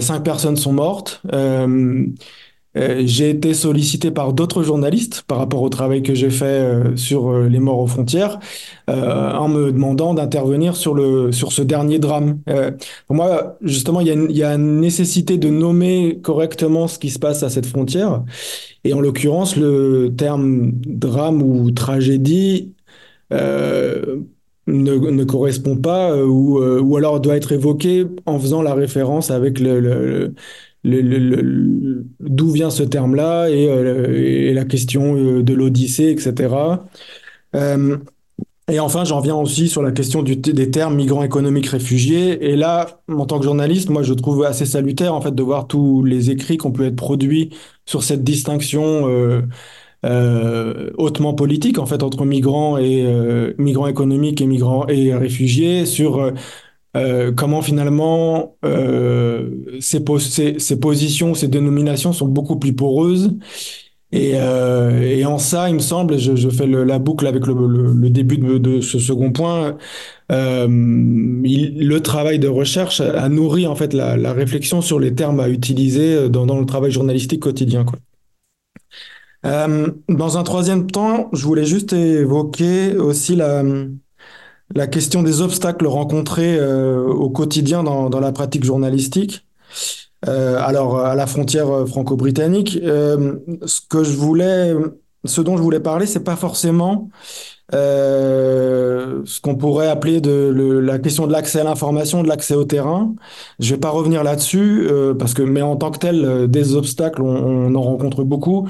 [0.00, 1.20] cinq personnes sont mortes.
[2.76, 6.96] Euh, j'ai été sollicité par d'autres journalistes par rapport au travail que j'ai fait euh,
[6.96, 8.38] sur euh, les morts aux frontières,
[8.88, 12.38] en me demandant d'intervenir sur le sur ce dernier drame.
[13.06, 17.42] pour moi, justement, il y, a une, nécessité de nommer correctement ce qui se passe
[17.42, 18.22] à cette frontière.
[18.84, 22.74] Et en l'occurrence, le terme drame ou tragédie
[23.32, 24.20] ne,
[24.66, 30.32] ne correspond pas ou, ou alors doit être évoqué en faisant la référence avec le,
[30.84, 36.54] d'où vient ce terme-là et, euh, la question euh, de l'Odyssée, etc.
[37.54, 37.96] Euh,
[38.68, 42.50] et enfin, j'en viens aussi sur la question des termes migrants économiques réfugiés.
[42.50, 45.68] Et là, en tant que journaliste, moi, je trouve assez salutaire en fait de voir
[45.68, 47.50] tous les écrits qu'on peut être produits
[47.86, 49.06] sur cette distinction
[50.02, 53.04] hautement politique en fait entre migrants et
[53.58, 56.32] migrants économiques et migrants et réfugiés sur
[56.96, 63.34] euh, comment finalement euh, ces, pos- ces, ces positions, ces dénominations sont beaucoup plus poreuses.
[64.12, 68.38] Et, euh, en ça, il me semble, je, je fais la boucle avec le, début
[68.38, 69.76] de, ce second point,
[70.30, 76.28] le travail de recherche a nourri en fait la, réflexion sur les termes à utiliser
[76.30, 77.84] dans, le travail journalistique quotidien,
[79.42, 83.62] dans un troisième temps, je voulais juste évoquer aussi la,
[84.74, 89.46] la question des obstacles rencontrés euh, au quotidien dans, la pratique journalistique.
[90.26, 94.74] Euh, alors, à la frontière euh, franco-britannique, ce que je voulais,
[95.24, 97.10] ce dont je voulais parler, c'est pas forcément
[97.72, 103.14] ce qu'on pourrait appeler de la question de l'accès à l'information, de l'accès au terrain.
[103.58, 107.74] Je vais pas revenir là-dessus parce que, mais en tant que tel, des obstacles, on
[107.74, 108.68] en rencontre beaucoup.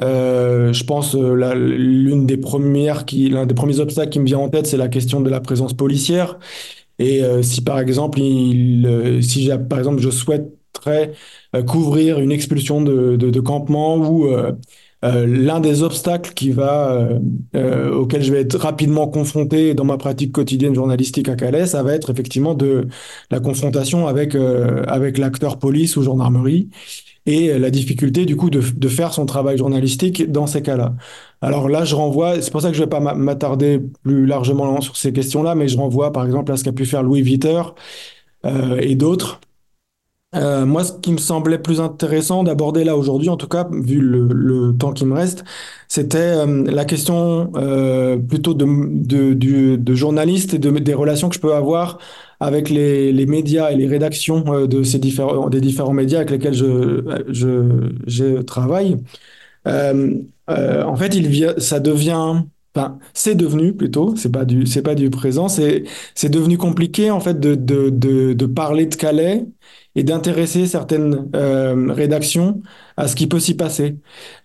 [0.00, 4.48] Euh, je pense euh, l'une des premières l'un des premiers obstacles qui me vient en
[4.48, 6.38] tête, c'est la question de la présence policière.
[6.98, 11.12] Et euh, si par exemple, euh, si par exemple, je souhaiterais
[11.66, 14.28] couvrir une expulsion de, de, campement ou
[15.02, 17.08] l'un des obstacles qui va,
[17.92, 21.94] auquel je vais être rapidement confronté dans ma pratique quotidienne journalistique à Calais, ça va
[21.94, 22.86] être effectivement de
[23.30, 26.68] la confrontation avec, avec l'acteur police ou gendarmerie
[27.28, 30.94] et la difficulté du coup de, faire son travail journalistique dans ces cas-là.
[31.42, 34.80] Alors là, je renvoie, c'est pour ça que je vais pas m'a- m'attarder plus largement
[34.80, 37.62] sur ces questions-là, mais je renvoie par exemple à ce qu'a pu faire Louis Viter
[38.46, 39.40] euh, et d'autres.
[40.34, 44.00] Euh, moi, ce qui me semblait plus intéressant d'aborder là aujourd'hui, en tout cas, vu
[44.00, 45.44] le, temps qui me reste,
[45.88, 47.52] c'était euh, la question
[48.28, 51.98] plutôt de, de journaliste et de, des relations que je peux avoir
[52.40, 56.30] avec les, les médias et les rédactions euh, de ces différents, des différents médias avec
[56.30, 57.02] lesquels je,
[58.06, 58.96] je, travaille.
[59.66, 60.14] Euh,
[60.50, 62.42] euh, en fait, il ça devient,
[62.74, 67.10] enfin, c'est devenu plutôt, c'est pas du, c'est pas du présent, c'est, c'est devenu compliqué
[67.10, 69.44] en fait de, de, de, de parler de Calais
[69.94, 72.62] et d'intéresser certaines euh, rédactions
[72.96, 73.96] à ce qui peut s'y passer.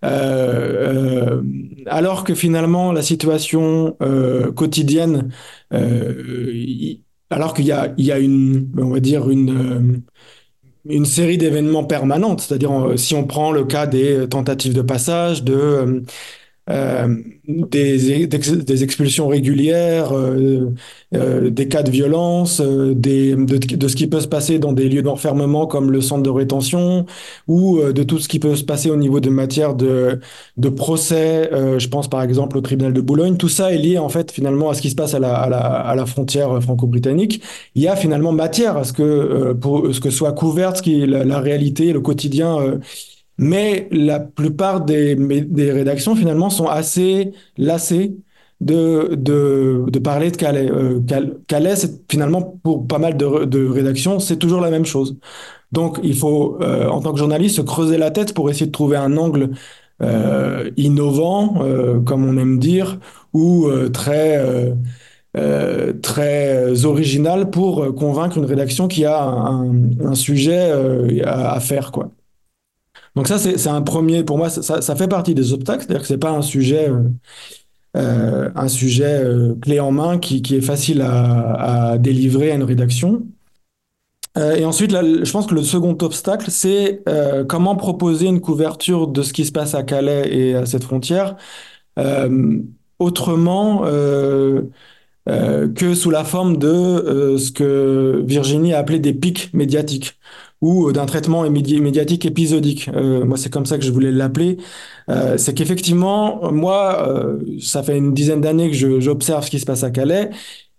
[0.04, 1.44] Euh, euh,
[1.86, 5.32] alors que finalement, la situation euh, quotidienne,
[5.74, 6.96] euh,
[7.34, 9.82] alors qu'il y a, euh,
[10.86, 14.82] une série d'événements permanentes, c'est-à-dire euh, si on prend le cas des euh, tentatives de
[14.82, 16.04] passage, de,
[16.70, 17.16] euh,
[17.48, 20.72] des, des expulsions régulières, euh,
[21.14, 24.72] euh, des cas de violence, euh, des, de, de ce qui peut se passer dans
[24.74, 27.06] des lieux d'enfermement comme le centre de rétention,
[27.48, 30.20] ou euh, de tout ce qui peut se passer au niveau de matière de,
[30.58, 33.98] de procès, euh, je pense par exemple au tribunal de Boulogne, tout ça est lié
[33.98, 36.62] en fait finalement à ce qui se passe à la, à la, à la frontière
[36.62, 37.42] franco-britannique.
[37.76, 41.02] Il y a finalement matière à ce que, pour ce que soit couverte ce qui
[41.02, 42.80] est la, la réalité, le quotidien
[43.38, 45.16] mais la plupart des,
[45.72, 48.16] rédactions, finalement, sont assez lassées
[48.62, 49.16] de,
[50.04, 50.70] parler de Calais.
[50.72, 51.76] Euh, Cal- Calais,
[52.10, 55.18] finalement, pour pas mal de, rédactions, c'est toujours la même chose.
[55.72, 58.72] Donc, il faut, euh, en tant que journaliste, se creuser la tête pour essayer de
[58.72, 59.52] trouver un angle
[60.02, 61.60] euh, innovant,
[62.06, 63.00] comme on aime dire,
[63.34, 64.40] ou très,
[66.02, 70.72] très original pour convaincre une rédaction qui a un, sujet
[71.24, 72.12] à, à faire, quoi.
[73.16, 76.18] Donc ça, c'est un premier, pour moi, ça, fait partie des obstacles, c'est-à-dire que c'est
[76.18, 77.04] pas un sujet, euh,
[77.96, 82.64] euh, un sujet euh, clé en main qui, qui est facile à, délivrer à une
[82.64, 83.24] rédaction.
[84.36, 87.04] Et ensuite, là, je pense que le second obstacle, c'est
[87.48, 91.36] comment proposer une couverture de ce qui se passe à Calais et à cette frontière
[92.98, 93.84] autrement
[95.28, 100.18] que sous la forme de ce que Virginie a appelé des pics médiatiques
[100.64, 102.90] ou d'un traitement médi- médiatique épisodique.
[102.96, 104.58] Euh, moi, c'est comme ça que je voulais l'appeler.
[105.10, 109.66] Euh, c'est qu'effectivement, moi, euh, ça fait une dizaine d'années que j'observe ce qui se
[109.66, 110.30] passe à Calais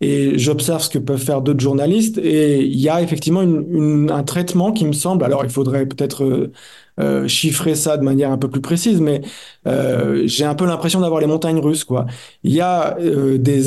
[0.04, 4.70] et j'observe ce que peuvent faire d'autres journalistes et il y a effectivement un traitement
[4.72, 6.52] qui me semble, alors il faudrait peut-être euh,
[7.00, 9.22] euh, chiffrer ça de manière un peu plus précise, mais
[9.66, 12.04] euh, j'ai un peu l'impression d'avoir les montagnes russes, quoi.
[12.42, 12.98] Il y a
[13.38, 13.62] des,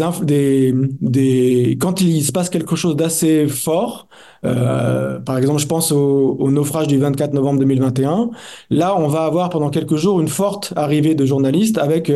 [1.79, 4.07] quand il se passe quelque chose d'assez fort,
[4.43, 8.29] par exemple, je pense au, au, naufrage du 24 novembre 2021.
[8.69, 12.11] Là, on va avoir pendant quelques jours une forte arrivée de journalistes avec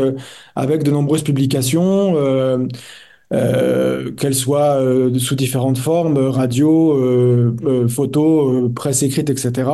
[0.56, 2.16] avec de nombreuses publications.
[3.32, 9.70] Euh, euh, qu'elles soient euh, sous différentes formes, radio, euh, euh photo, presse écrite, etc.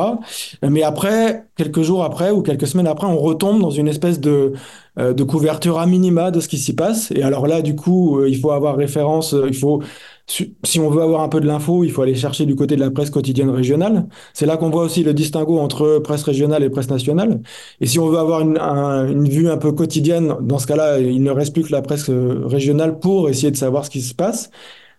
[0.62, 4.52] Mais après, quelques jours après ou quelques semaines après, on retombe dans une espèce de
[4.98, 7.12] euh, de couverture à minima de ce qui s'y passe.
[7.12, 9.80] Et alors là, du coup, euh, il faut avoir référence, euh, il faut,
[10.28, 12.80] si on veut avoir un peu de l'info, il faut aller chercher du côté de
[12.80, 14.06] la presse quotidienne régionale.
[14.34, 17.40] C'est là qu'on voit aussi le distinguo entre presse régionale et presse nationale.
[17.80, 21.22] Et si on veut avoir une, une vue un peu quotidienne, dans ce cas-là, il
[21.22, 24.50] ne reste plus que la presse régionale pour essayer de savoir ce qui se passe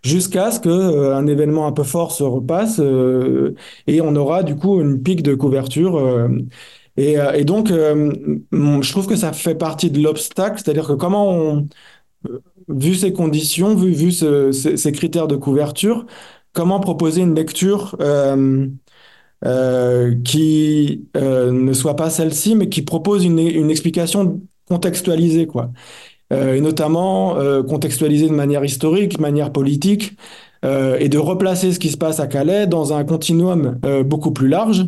[0.02, 3.54] jusqu'à ce que euh, un événement un peu fort se repasse euh,
[3.86, 6.28] et on aura du coup une pique de couverture euh,
[6.96, 8.12] et, euh, et, donc, euh,
[8.52, 11.68] je trouve que ça fait partie de l'obstacle, c'est-à-dire que comment on,
[12.70, 16.06] vu ces conditions, vu, vu ce, ces, ces, critères de couverture,
[16.52, 18.66] comment proposer une lecture euh,
[19.44, 25.72] euh, qui euh, ne soit pas celle-ci, mais qui propose une, une explication contextualisée, quoi.
[26.30, 30.16] et notamment contextualisée de manière historique, de manière politique,
[30.62, 34.86] et de replacer ce qui se passe à Calais dans un continuum beaucoup plus large.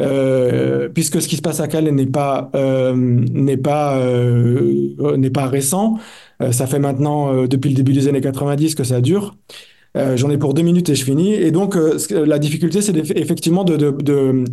[0.00, 5.30] Euh, puisque ce qui se passe à Calais n'est pas euh, n'est pas euh, n'est
[5.30, 5.98] pas récent.
[6.50, 9.36] Ça fait maintenant depuis le début des années 90 que ça dure.
[10.16, 11.32] J'en ai pour deux minutes et je finis.
[11.32, 11.76] Et donc
[12.10, 14.44] la difficulté, c'est effectivement de, de, de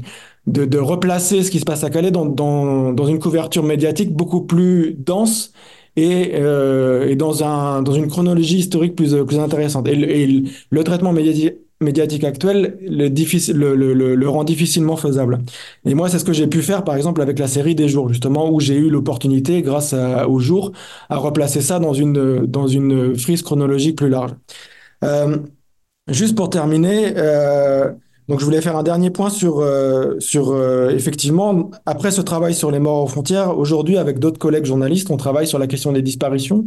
[0.47, 4.41] de, replacer ce qui se passe à Calais dans, dans, dans une couverture médiatique beaucoup
[4.41, 5.53] plus dense
[5.95, 9.87] et, et dans, un, dans une chronologie historique plus, plus intéressante.
[9.87, 15.39] Et le traitement médiatique médiatique actuel le, rend difficilement faisable.
[15.85, 18.09] Et moi, c'est ce que j'ai pu faire, par exemple, avec la série des jours,
[18.09, 20.71] justement, où j'ai eu l'opportunité, grâce à, aux jours,
[21.09, 24.31] à replacer ça dans une, dans une frise chronologique plus large.
[25.03, 25.37] Euh,
[26.07, 27.91] juste pour terminer, euh,
[28.27, 30.55] donc je voulais faire un dernier point sur, euh, sur
[30.91, 35.17] effectivement, après ce travail sur les morts aux frontières, aujourd'hui, avec d'autres collègues journalistes, on
[35.17, 36.65] travaille sur la question des disparitions.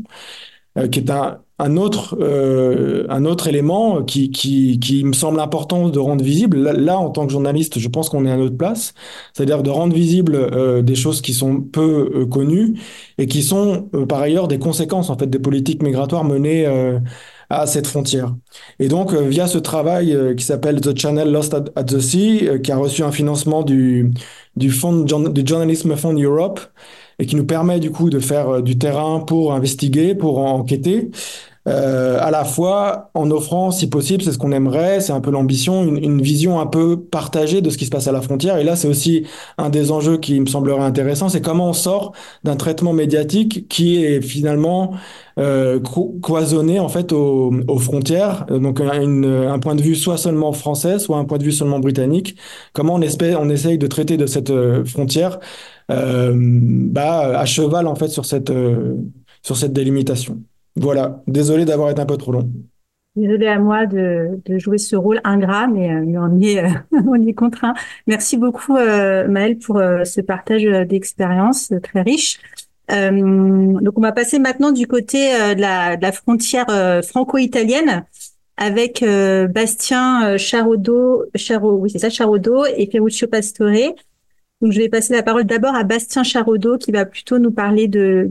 [0.76, 5.38] Euh, qui est un, un autre, euh, un autre élément qui, qui, qui me semble
[5.38, 6.58] important de rendre visible.
[6.58, 8.92] Là, en tant que journaliste, je pense qu'on est à notre place,
[9.32, 12.74] c'est-à-dire de rendre visible euh, des choses qui sont peu euh, connues
[13.18, 16.66] et qui sont euh, par ailleurs des conséquences en fait des politiques migratoires menées
[17.50, 18.34] à cette frontière.
[18.80, 22.72] Et donc, via ce travail qui s'appelle The Channel Lost at, at the Sea, qui
[22.72, 24.12] a reçu un financement du,
[24.56, 26.60] du, fond, du Journalism Fund Europe,
[27.18, 31.10] et qui nous permet du coup de faire euh, du terrain pour investiguer, pour enquêter.
[31.66, 35.30] Euh, à la fois en offrant, si possible, c'est ce qu'on aimerait, c'est un peu
[35.30, 38.58] l'ambition, une, une, vision un peu partagée de ce qui se passe à la frontière.
[38.58, 39.24] Et là, c'est aussi
[39.56, 42.12] un des enjeux qui me semblerait intéressant, c'est comment on sort
[42.44, 44.92] d'un traitement médiatique qui est finalement
[45.38, 45.80] euh,
[46.22, 50.98] cloisonné en fait aux, aux frontières, donc une, un point de vue soit seulement français,
[50.98, 52.36] soit un point de vue seulement britannique.
[52.74, 55.38] Comment on, espère, on essaye de traiter de cette euh, frontière
[55.88, 58.94] bah, à cheval en fait sur cette, euh,
[59.42, 60.42] sur cette délimitation.
[60.76, 62.50] Voilà, désolé d'avoir été un peu trop long.
[63.16, 66.64] Désolé à moi de, de, jouer ce rôle ingrat, mais, euh, mais on, y est,
[67.06, 67.74] on y est contraint.
[68.08, 72.40] Merci beaucoup euh, Maëlle pour euh, ce partage d'expérience très riche.
[72.90, 76.66] Euh, donc on va passer maintenant du côté de la, de, la, frontière
[77.02, 78.04] franco-italienne
[78.56, 79.02] avec
[79.54, 83.94] Bastien Charodo, Charo, oui c'est ça, Charodo et Ferruccio Pastore.
[84.64, 87.86] Donc, je vais passer la parole d'abord à Bastien Charodeau qui va plutôt nous parler
[87.86, 88.30] de,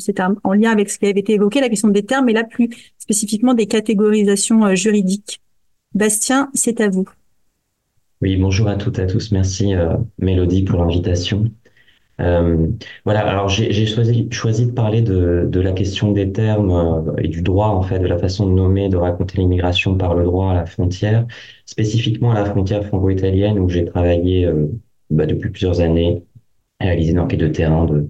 [0.00, 2.42] c'est en lien avec ce qui avait été évoqué, la question des termes, mais là
[2.42, 5.40] plus spécifiquement des catégorisations euh, juridiques.
[5.94, 7.04] Bastien, c'est à vous.
[8.22, 9.30] Oui, bonjour à toutes et à tous.
[9.30, 11.44] Merci euh, Mélodie pour l'invitation.
[12.20, 12.66] Euh,
[13.04, 17.82] voilà, alors j'ai choisi, de parler de, la question des termes et du droit, en
[17.82, 21.24] fait, de la façon de nommer, de raconter l'immigration par le droit à la frontière,
[21.66, 24.50] spécifiquement à la frontière franco-italienne où j'ai travaillé
[25.10, 26.22] bah, depuis plusieurs années,
[26.80, 28.08] réalisé une enquête de terrain de,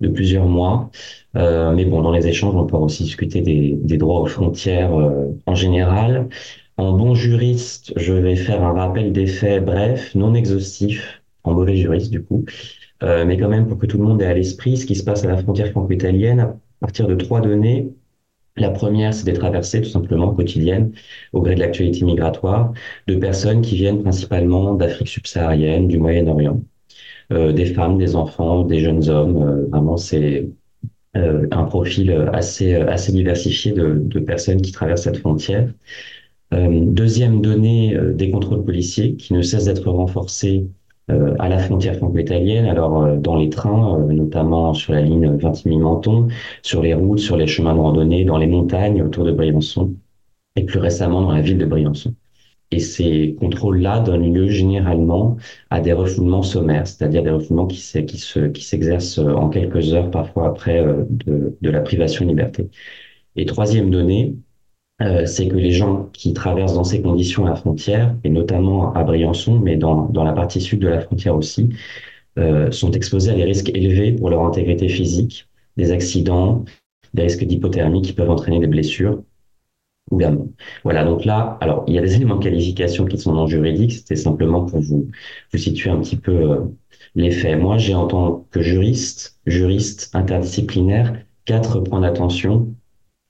[0.00, 0.90] de plusieurs mois.
[1.36, 4.94] Euh, mais bon, dans les échanges, on peut aussi discuter des, des droits aux frontières
[4.98, 6.28] euh, en général.
[6.76, 11.76] En bon juriste, je vais faire un rappel des faits bref, non exhaustif, en mauvais
[11.76, 12.44] juriste du coup,
[13.02, 15.04] euh, mais quand même pour que tout le monde ait à l'esprit ce qui se
[15.04, 17.90] passe à la frontière franco-italienne à partir de trois données
[18.56, 20.92] la première, c'est des traversées tout simplement quotidiennes
[21.32, 22.72] au gré de l'actualité migratoire
[23.06, 26.62] de personnes qui viennent principalement d'Afrique subsaharienne, du Moyen-Orient,
[27.32, 29.42] euh, des femmes, des enfants, des jeunes hommes.
[29.42, 30.48] Euh, vraiment, c'est
[31.14, 35.68] un profil assez, assez diversifié de, de, personnes qui traversent cette frontière.
[36.52, 40.68] deuxième donnée, des contrôles policiers qui ne cessent d'être renforcés
[41.38, 46.28] à la frontière franco-italienne, alors dans les trains, notamment sur la ligne Vintimille-Menton,
[46.62, 49.94] sur les routes, sur les chemins de randonnée, dans les montagnes autour de Briançon,
[50.56, 52.14] et plus récemment dans la ville de Briançon.
[52.72, 55.36] Et ces contrôles-là donnent lieu généralement
[55.70, 60.80] à des refoulements sommaires, c'est-à-dire des refoulements qui, qui s'exercent en quelques heures, parfois après
[60.80, 62.70] euh, de, de, la privation de liberté.
[63.36, 64.36] Et troisième donnée,
[65.02, 69.04] euh, c'est que les gens qui traversent dans ces conditions la frontière, et notamment à
[69.04, 71.70] Briançon, mais dans, dans la partie sud de la frontière aussi,
[72.38, 76.64] euh, sont exposés à des risques élevés pour leur intégrité physique, des accidents,
[77.14, 79.22] des risques d'hypothermie qui peuvent entraîner des blessures,
[80.84, 83.92] voilà, donc là, alors il y a des éléments de qualification qui sont non juridiques,
[83.92, 85.08] c'était simplement pour vous,
[85.52, 86.60] vous situer un petit peu euh,
[87.14, 87.58] les faits.
[87.58, 92.74] Moi, j'ai en tant que juriste, juriste interdisciplinaire, quatre points d'attention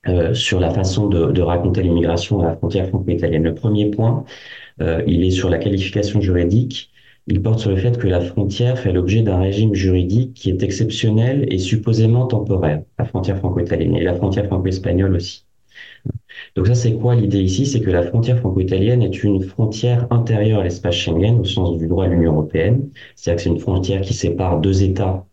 [0.08, 3.42] euh, sur la façon de, de raconter l'immigration à la frontière franco-italienne.
[3.44, 4.24] Le premier point,
[4.80, 6.90] euh, il est sur la qualification juridique.
[7.26, 10.62] Il porte sur le fait que la frontière fait l'objet d'un régime juridique qui est
[10.62, 15.44] exceptionnel et supposément temporaire, la frontière franco-italienne et la frontière franco-espagnole aussi.
[16.56, 17.66] Donc ça, c'est quoi l'idée ici?
[17.66, 21.86] C'est que la frontière franco-italienne est une frontière intérieure à l'espace Schengen au sens du
[21.86, 22.88] droit de l'Union européenne.
[23.14, 25.26] C'est-à-dire que c'est une frontière qui sépare deux États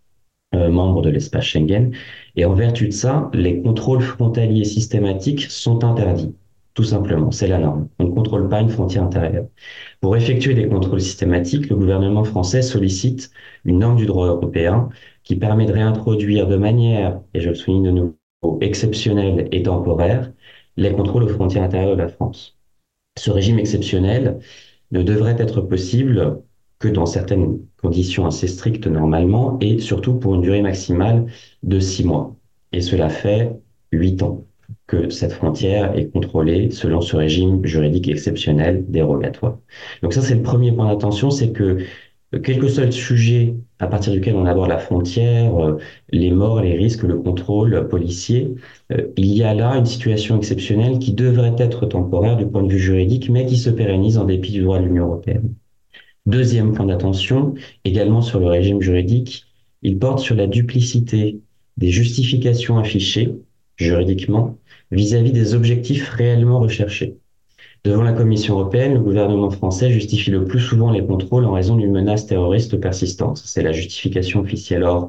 [0.55, 1.91] euh, membres de l'espace Schengen.
[2.37, 6.35] Et en vertu de ça, les contrôles frontaliers systématiques sont interdits.
[6.75, 7.89] Tout simplement, c'est la norme.
[7.99, 9.47] On ne contrôle pas une frontière intérieure.
[10.01, 13.31] Pour effectuer des contrôles systématiques, le gouvernement français sollicite
[13.65, 14.89] une norme du droit européen
[15.23, 20.31] qui permet de réintroduire de manière, et je le souligne de nouveau, exceptionnelle et temporaire,
[20.77, 22.55] les contrôles aux frontières intérieures de la France.
[23.17, 24.39] Ce régime exceptionnel
[24.91, 26.43] ne devrait être possible
[26.79, 31.25] que dans certaines conditions assez strictes normalement et surtout pour une durée maximale
[31.63, 32.35] de six mois.
[32.71, 33.51] Et cela fait
[33.91, 34.45] huit ans
[34.85, 39.59] que cette frontière est contrôlée selon ce régime juridique exceptionnel dérogatoire.
[40.01, 41.77] Donc ça, c'est le premier point d'attention, c'est que
[42.43, 45.77] quel que soit le sujet à partir duquel on aborde la frontière, euh,
[46.11, 48.55] les morts, les risques, le contrôle policier,
[48.91, 52.71] euh, il y a là une situation exceptionnelle qui devrait être temporaire du point de
[52.71, 55.53] vue juridique, mais qui se pérennise en dépit du droit de l'Union européenne.
[56.27, 57.55] Deuxième point d'attention,
[57.85, 59.45] également sur le régime juridique,
[59.81, 61.39] il porte sur la duplicité
[61.77, 63.33] des justifications affichées
[63.77, 64.57] juridiquement
[64.91, 67.17] vis-à-vis -vis des objectifs réellement recherchés.
[67.85, 71.77] Devant la Commission européenne, le gouvernement français justifie le plus souvent les contrôles en raison
[71.77, 73.37] d'une menace terroriste persistante.
[73.45, 74.83] C'est la justification officielle.
[74.83, 75.07] Or,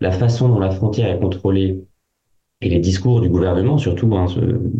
[0.00, 1.84] la façon dont la frontière est contrôlée
[2.62, 4.26] et les discours du gouvernement, surtout hein,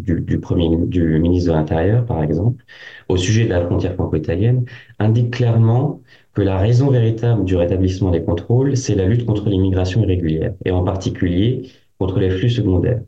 [0.05, 2.64] du, premier, du ministre de l'Intérieur, par exemple,
[3.09, 4.64] au sujet de la frontière franco-italienne,
[4.99, 6.03] indiquent clairement
[6.33, 10.70] que la raison véritable du rétablissement des contrôles, c'est la lutte contre l'immigration irrégulière, et
[10.70, 13.03] en particulier contre les flux secondaires,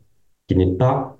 [0.47, 1.17] qui n'est pas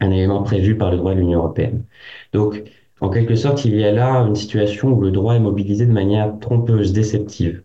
[0.00, 1.84] un élément prévu par le droit de l'Union européenne.
[2.32, 2.64] Donc,
[3.00, 5.92] en quelque sorte, il y a là une situation où le droit est mobilisé de
[5.92, 7.62] manière trompeuse, déceptive.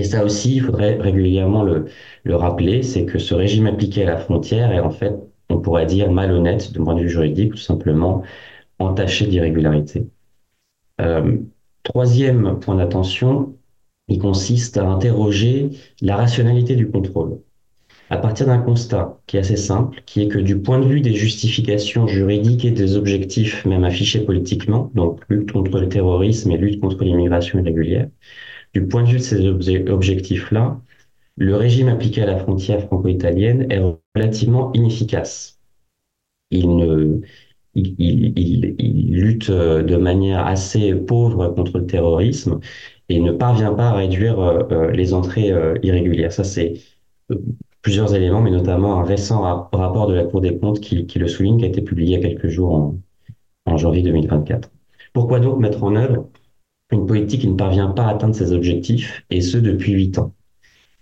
[0.00, 1.84] Et ça aussi, il faudrait régulièrement le,
[2.24, 5.12] le rappeler, c'est que ce régime appliqué à la frontière est en fait,
[5.50, 8.22] on pourrait dire, malhonnête de point de vue juridique, tout simplement
[8.78, 10.08] entaché d'irrégularité.
[11.00, 11.38] Euh,
[11.82, 13.56] troisième point d'attention,
[14.08, 15.70] il consiste à interroger
[16.02, 17.40] la rationalité du contrôle
[18.10, 21.00] à partir d'un constat qui est assez simple, qui est que du point de vue
[21.00, 26.58] des justifications juridiques et des objectifs même affichés politiquement, donc lutte contre le terrorisme et
[26.58, 28.08] lutte contre l'immigration irrégulière,
[28.74, 29.46] du point de vue de ces
[29.88, 30.80] objectifs-là,
[31.36, 33.80] le régime appliqué à la frontière franco-italienne est
[34.14, 35.58] relativement inefficace.
[36.50, 37.20] Il, ne,
[37.74, 42.60] il, il, il, lutte de manière assez pauvre contre le terrorisme
[43.10, 46.32] et ne parvient pas à réduire euh, euh, les entrées euh, irrégulières.
[46.32, 46.74] Ça, c'est
[47.82, 49.42] plusieurs éléments, mais notamment un récent
[49.72, 52.22] rapport de la Cour des comptes qui, qui, le souligne, qui a été publié il
[52.22, 52.94] y a quelques jours
[53.66, 54.70] en janvier 2024.
[55.12, 56.28] Pourquoi donc mettre en œuvre
[56.92, 60.34] une politique qui ne parvient pas à atteindre ses objectifs, et ce depuis huit ans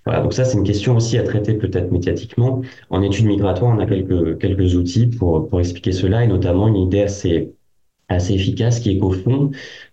[0.09, 2.63] voilà, donc ça, c'est une question aussi à traiter peut-être médiatiquement.
[2.89, 6.77] En études migratoires, on a quelques, quelques outils pour, pour expliquer cela, et notamment une
[6.77, 7.53] idée assez,
[8.09, 9.51] assez efficace qui est qu'au fond,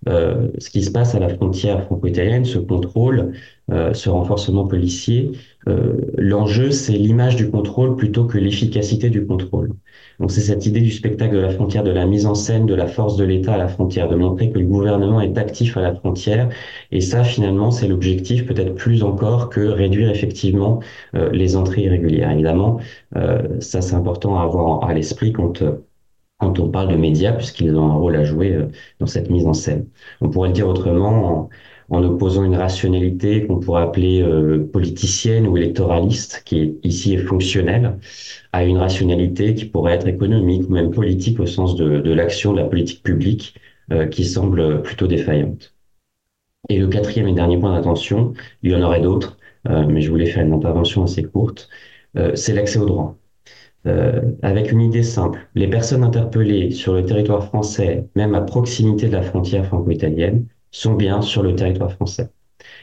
[0.07, 3.33] euh, ce qui se passe à la frontière franco-italienne, ce contrôle,
[3.71, 5.31] euh, ce renforcement policier,
[5.67, 9.71] euh, l'enjeu, c'est l'image du contrôle plutôt que l'efficacité du contrôle.
[10.19, 12.75] Donc c'est cette idée du spectacle de la frontière, de la mise en scène de
[12.75, 15.81] la force de l'État à la frontière, de montrer que le gouvernement est actif à
[15.81, 16.49] la frontière.
[16.91, 20.79] Et ça, finalement, c'est l'objectif peut-être plus encore que réduire effectivement
[21.15, 22.31] euh, les entrées irrégulières.
[22.31, 22.79] Évidemment,
[23.15, 25.63] euh, ça c'est important à avoir à l'esprit quand
[26.37, 28.67] quand on parle de médias, puisqu'ils ont un rôle à jouer
[28.99, 29.87] dans cette mise en scène.
[30.21, 31.49] On pourrait le dire autrement,
[31.89, 37.99] en opposant une rationalité qu'on pourrait appeler euh, politicienne ou électoraliste, qui ici est fonctionnelle,
[38.53, 42.59] à une rationalité qui pourrait être économique ou même politique au sens de, l'action de
[42.59, 43.55] la politique publique,
[43.91, 45.73] euh, qui semble plutôt défaillante.
[46.69, 48.33] Et le quatrième et dernier point d'attention,
[48.63, 51.69] il y en aurait d'autres, euh, mais je voulais faire une intervention assez courte,
[52.33, 53.17] c'est l'accès au droit.
[54.41, 55.49] Avec une idée simple.
[55.53, 60.93] Les personnes interpellées sur le territoire français, même à proximité de la frontière franco-italienne, sont
[60.93, 62.29] bien sur le territoire français.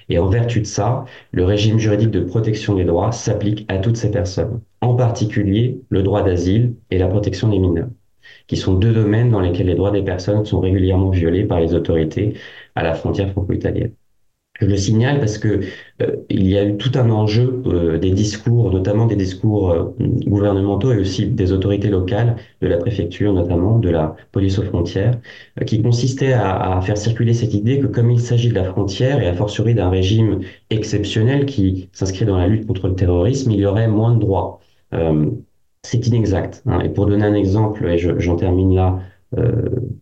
[0.08, 3.96] Et en vertu de ça, le régime juridique de protection des droits s'applique à toutes
[3.96, 7.90] ces personnes, en particulier le droit d'asile et la protection des mineurs,
[8.46, 11.74] qui sont deux domaines dans lesquels les droits des personnes sont régulièrement violés par les
[11.74, 12.34] autorités
[12.74, 13.94] à la frontière franco-italienne.
[14.60, 15.60] Je le signale parce que
[16.02, 19.94] euh, il y a eu tout un enjeu euh, des discours, notamment des discours euh,
[20.26, 25.18] gouvernementaux et aussi des autorités locales, de la préfecture notamment, de la police aux frontières,
[25.66, 29.22] qui consistait à, à, faire circuler cette idée que comme il s'agit de la frontière
[29.22, 30.40] et a fortiori d'un régime
[30.70, 34.60] exceptionnel qui s'inscrit dans la lutte contre le terrorisme, il y aurait moins de droits.
[35.82, 36.62] c'est inexact.
[36.66, 36.80] Hein.
[36.80, 39.00] Et pour donner un exemple, et j'en termine là,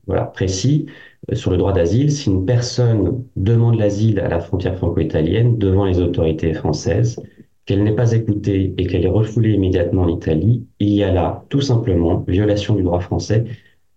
[0.06, 0.86] voilà, précis,
[1.32, 6.00] sur le droit d'asile, si une personne demande l'asile à la frontière franco-italienne devant les
[6.00, 7.20] autorités françaises,
[7.66, 11.44] qu'elle n'est pas écoutée et qu'elle est refoulée immédiatement en Italie, il y a là
[11.50, 13.44] tout simplement violation du droit français,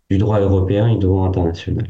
[0.10, 1.88] du droit européen et du droit international.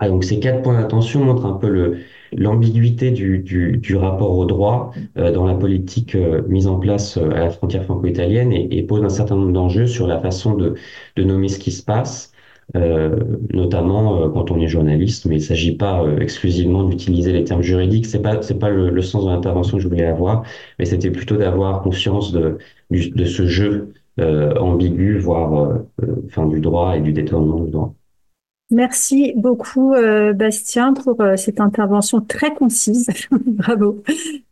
[0.00, 1.98] Ah, donc ces quatre points d'attention montrent un peu
[2.32, 7.38] l'ambiguïté du, rapport au droit euh, dans la politique euh, mise en place euh, à
[7.38, 10.74] la frontière franco-italienne et, et, pose un certain nombre d'enjeux sur la façon de,
[11.16, 12.33] nommer ce qui se passe euh,
[12.74, 17.44] notamment euh, quand on est journaliste, mais il ne s'agit pas euh, exclusivement d'utiliser les
[17.44, 18.06] termes juridiques.
[18.06, 20.44] C'est pas c'est pas le, le, sens de l'intervention que je voulais avoir,
[20.78, 22.58] mais c'était plutôt d'avoir conscience de
[22.90, 25.80] de ce jeu ambigu, voire
[26.26, 27.94] enfin du droit et du détournement du droit.
[28.70, 33.06] Merci beaucoup, euh, Bastien, pour euh, cette intervention très concise.
[33.30, 34.02] Bravo.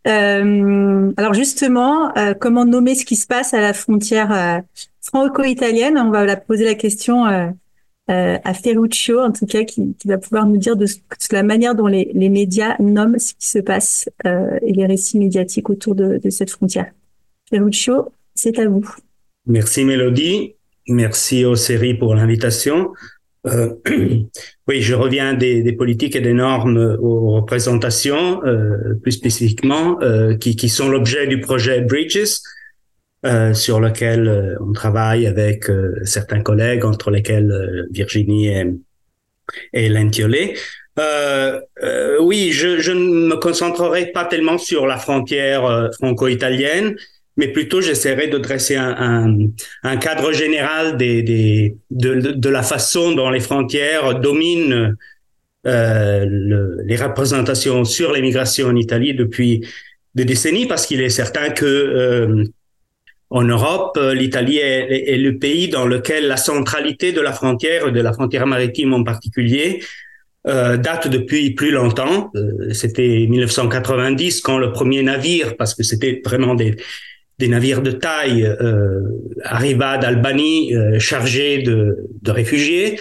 [0.07, 4.63] Euh, alors justement, comment nommer ce qui se passe à la frontière
[5.01, 5.99] franco-italienne?
[5.99, 7.25] On va la poser la question
[8.11, 10.87] euh, à Ferruccio, en tout cas, qui, qui, va pouvoir nous dire de,
[11.31, 15.19] la manière dont les, les, médias nomment ce qui se passe euh, et les récits
[15.19, 16.91] médiatiques autour de, de cette frontière.
[17.49, 18.89] Ferruccio, c'est à vous.
[19.47, 20.55] Merci Mélodie,
[20.89, 22.93] merci aux séries pour l'invitation.
[23.47, 23.75] Euh,
[24.69, 30.37] oui, je reviens des, des, politiques et des normes aux représentations, euh, plus spécifiquement, euh,
[30.37, 32.41] qui, qui, sont l'objet du projet Bridges,
[33.25, 38.67] euh, sur lequel euh, on travaille avec euh, certains collègues, entre lesquels Virginie et,
[39.73, 40.57] et Lentiolé.
[42.21, 46.97] oui, je, je, ne me concentrerai pas tellement sur la frontière franco-italienne,
[47.37, 49.37] mais plutôt j'essaierai de dresser un, un,
[49.83, 54.97] un, cadre général des, des, de, de, la façon dont les frontières dominent
[55.65, 59.65] euh, le, les représentations sur l'immigration en Italie depuis
[60.15, 62.45] des décennies, parce qu'il est certain que euh,
[63.33, 68.01] en Europe, euh, l'Italie est, le pays dans lequel la centralité de la frontière, de
[68.01, 69.83] la frontière maritime en particulier,
[70.47, 72.31] euh, date depuis plus longtemps.
[72.37, 76.77] Euh, c'était 1990 quand le premier navire, parce que c'était vraiment des,
[77.41, 78.49] navires de taille,
[79.43, 81.97] arriva d'Albanie chargé de,
[82.29, 83.01] réfugiés.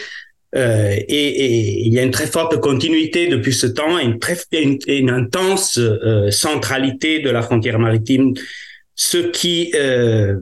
[0.56, 4.18] Et, il y a une très forte continuité depuis ce temps une,
[4.88, 5.80] une intense
[6.32, 8.34] centralité de la frontière maritime
[8.96, 10.38] ce qui euh,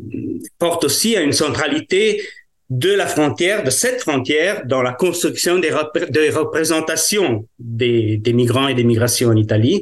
[0.58, 2.22] porte aussi à une centralité
[2.70, 8.76] de la frontière, de cette frontière, dans la construction des, représentations des, des, migrants et
[8.76, 9.82] des migrations en Italie.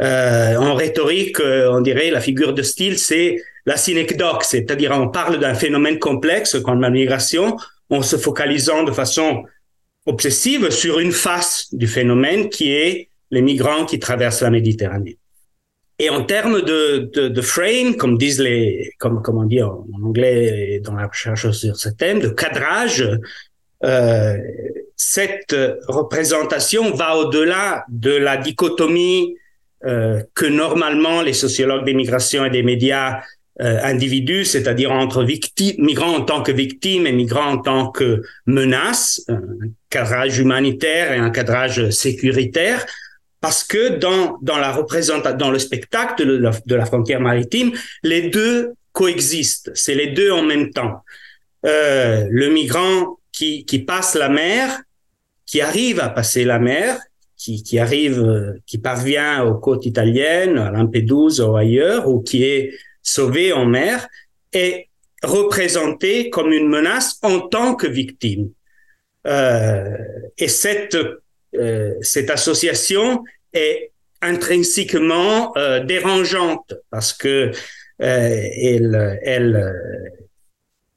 [0.00, 3.36] Euh, en rhétorique, euh, on dirait la figure de style, c'est
[3.66, 7.56] la synecdoque, c'est-à-dire on parle d'un phénomène complexe comme la migration,
[7.90, 9.44] en se focalisant de façon
[10.06, 15.18] obsessive sur une face du phénomène qui est les migrants qui traversent la Méditerranée.
[15.98, 19.86] Et en termes de, de, de, frame, comme disent les, comme, comme on dit en
[20.02, 23.08] anglais dans la recherche sur ce thème, de cadrage,
[23.84, 24.36] euh,
[24.96, 25.54] cette
[25.86, 29.36] représentation va au-delà de la dichotomie
[29.84, 33.20] euh, que normalement les sociologues des migrations et des médias
[33.60, 35.24] euh, individus, c'est-à-dire entre
[35.78, 39.42] migrants en tant que victimes et migrants en tant que menaces, un
[39.90, 42.84] cadrage humanitaire et un cadrage sécuritaire,
[43.44, 47.72] parce que dans, dans la représentation, dans le spectacle de la, frontière maritime,
[48.02, 49.70] les deux coexistent.
[49.74, 51.02] C'est les deux en même temps.
[51.66, 54.80] Euh, le migrant qui, qui passe la mer,
[55.44, 56.98] qui arrive à passer la mer,
[57.36, 62.44] qui, qui arrive, euh, qui parvient aux côtes italiennes, à Lampedusa ou ailleurs, ou qui
[62.44, 62.72] est
[63.02, 64.08] sauvé en mer,
[64.54, 64.88] est
[65.22, 68.48] représenté comme une menace en tant que victime.
[69.26, 69.98] Euh,
[70.38, 70.96] et cette,
[71.58, 73.90] euh, cette association est
[74.22, 75.52] intrinsèquement
[75.84, 77.52] dérangeante parce que
[77.98, 79.74] elle, elle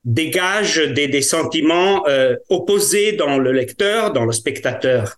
[0.05, 2.05] dégage des, sentiments
[2.47, 5.18] opposés dans le lecteur, dans le spectateur.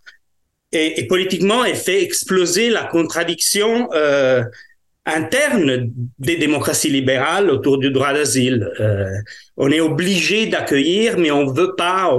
[0.72, 4.44] Et, politiquement, elle fait exploser la contradiction euh,
[5.06, 8.70] interne des démocraties libérales autour du droit d'asile.
[8.80, 9.08] Euh,
[9.58, 12.16] on est obligé d'accueillir, mais on veut pas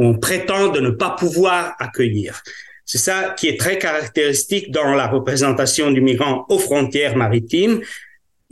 [0.00, 2.42] on, prétend de ne pas pouvoir accueillir.
[2.84, 7.80] C'est ça qui est très caractéristique dans la représentation du migrant aux frontières maritimes,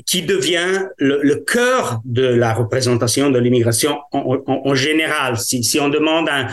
[0.06, 5.36] qui devient le, cœur de la représentation de l'immigration en, général.
[5.38, 6.46] Si, on demande un,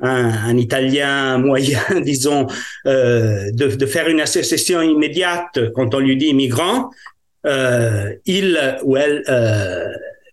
[0.00, 2.46] un, Italien moyen, disons,
[2.86, 6.90] euh, de, de, faire une association immédiate quand on lui dit migrant,
[7.46, 9.88] euh, il ou elle euh,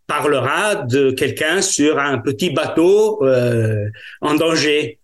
[0.07, 3.85] parlera de quelqu'un sur un petit bateau euh,
[4.21, 4.99] en danger.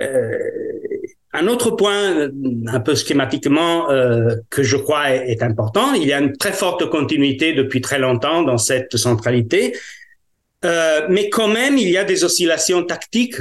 [0.00, 0.38] Euh,
[1.32, 2.30] un autre point,
[2.66, 3.88] un peu schématiquement,
[4.48, 8.42] que je crois est, important, il y a une très forte continuité depuis très longtemps
[8.42, 9.74] dans cette centralité,
[10.64, 13.40] euh, mais quand même, il y a des oscillations tactiques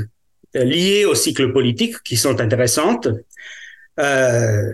[0.54, 3.08] liées au cycle politique qui sont intéressantes.
[4.00, 4.72] Euh,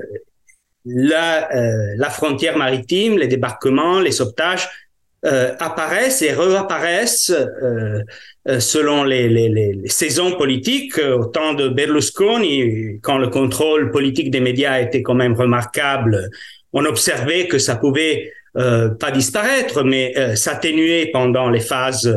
[0.88, 4.68] euh, la frontière maritime, les débarquements, les sauvetages
[5.26, 8.02] euh, apparaissent et réapparaissent euh,
[8.48, 10.98] euh, selon les, les, les, saisons politiques.
[10.98, 16.30] Au temps de Berlusconi, quand le contrôle politique des médias était quand même remarquable,
[16.74, 22.14] on observait que ça pouvait pas disparaître, mais s'atténuer pendant les phases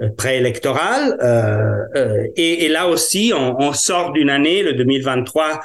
[0.00, 1.16] euh, préélectorale.
[1.22, 5.60] Euh, euh, et, et, là aussi, on, on sort d'une année, le 2023,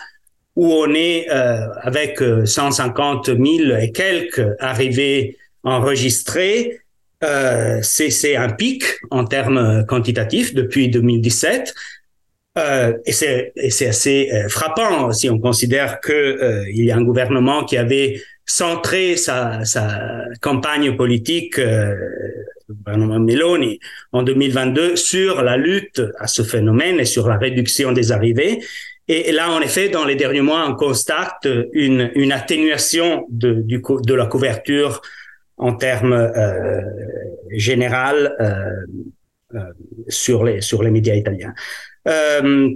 [0.56, 3.40] où on est euh, avec 150 000
[3.80, 6.80] et quelques arrivées enregistrées.
[7.24, 11.74] Euh, c'est un pic en termes quantitatifs depuis 2017.
[12.58, 17.78] Euh, et c'est assez frappant si on considère que il y a un gouvernement qui
[17.78, 19.62] avait centré sa,
[20.42, 21.60] campagne politique
[22.70, 23.80] le gouvernement Meloni
[24.12, 28.60] en 2022 sur la lutte à ce phénomène et sur la réduction des arrivées.
[29.08, 35.02] Et là, en effet, dans les derniers mois, on constate une, atténuation de la couverture
[35.60, 36.82] en termes euh,
[37.52, 39.60] général euh, euh,
[40.08, 41.54] sur, les, sur les médias italiens.
[42.08, 42.70] Euh,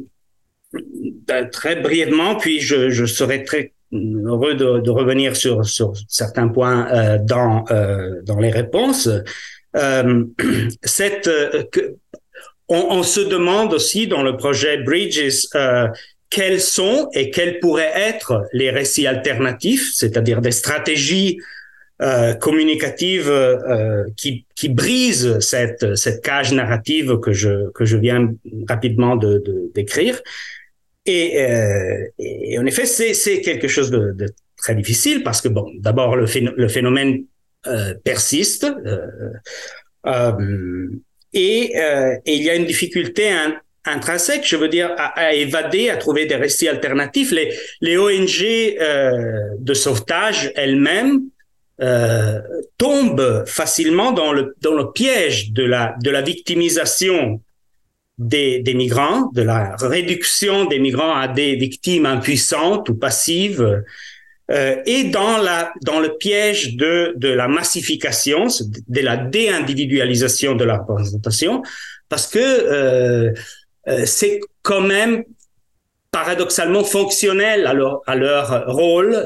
[1.51, 7.63] très brièvement, puis je, je serai très heureux de, revenir sur, sur certains points dans,
[8.23, 9.07] dans les réponses.
[10.83, 11.29] Cette,
[12.67, 15.47] on, on, se demande aussi dans le projet Bridges
[16.31, 21.37] quels sont et quels pourraient être les récits alternatifs, c'est-à-dire des stratégies
[22.01, 28.33] euh, communicatives euh, qui, qui brisent cette, cette cage narrative que je, que je viens
[28.67, 30.19] rapidement de, décrire.
[31.05, 34.25] Et, euh, et, en effet, c'est quelque chose de,
[34.57, 36.25] très difficile parce que, bon, d'abord, le,
[36.67, 37.25] phénomène
[38.03, 38.65] persiste.
[41.31, 43.29] Et, et, il y a une difficulté
[43.85, 47.31] intrinsèque, je veux dire, à, à, évader, à trouver des récits alternatifs.
[47.31, 51.21] Les, les ONG de sauvetage elles-mêmes
[51.83, 52.39] euh,
[52.77, 54.55] tombent facilement dans le,
[54.93, 57.41] piège de la, de la victimisation
[58.17, 63.83] des, migrants, de la réduction des migrants à des victimes impuissantes ou passives,
[64.51, 68.47] euh, et dans, la, dans le piège de, de la massification,
[68.87, 71.63] de la déindividualisation de la représentation,
[72.07, 73.33] parce que euh,
[74.05, 75.25] c'est quand même
[76.11, 79.17] paradoxalement fonctionnel à leur, à leur rôle.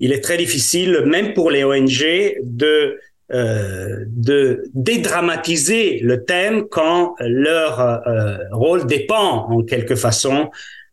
[0.00, 2.98] Il est très difficile, même pour les ONG, de
[3.32, 10.48] euh, de dédramatiser le thème quand leur euh, rôle dépend en quelque façon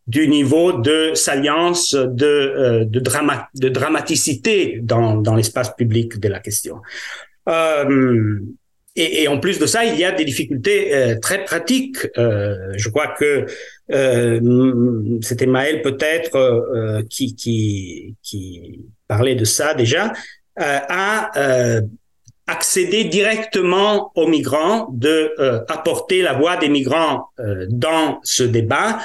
[0.08, 6.26] du niveau de salience, de, euh, de, drama, de dramaticité dans, dans l'espace public de
[6.28, 6.78] la question.
[8.96, 11.98] Et, et, en plus de ça, il y a des difficultés euh, très pratiques.
[12.16, 13.46] Euh, je crois que
[13.92, 20.12] euh, c'était Maël peut-être qui, qui, qui parlait de ça déjà,
[20.56, 21.30] à
[22.46, 25.32] accéder directement aux migrants, de
[25.68, 27.28] apporter la voix des migrants
[27.68, 29.00] dans ce débat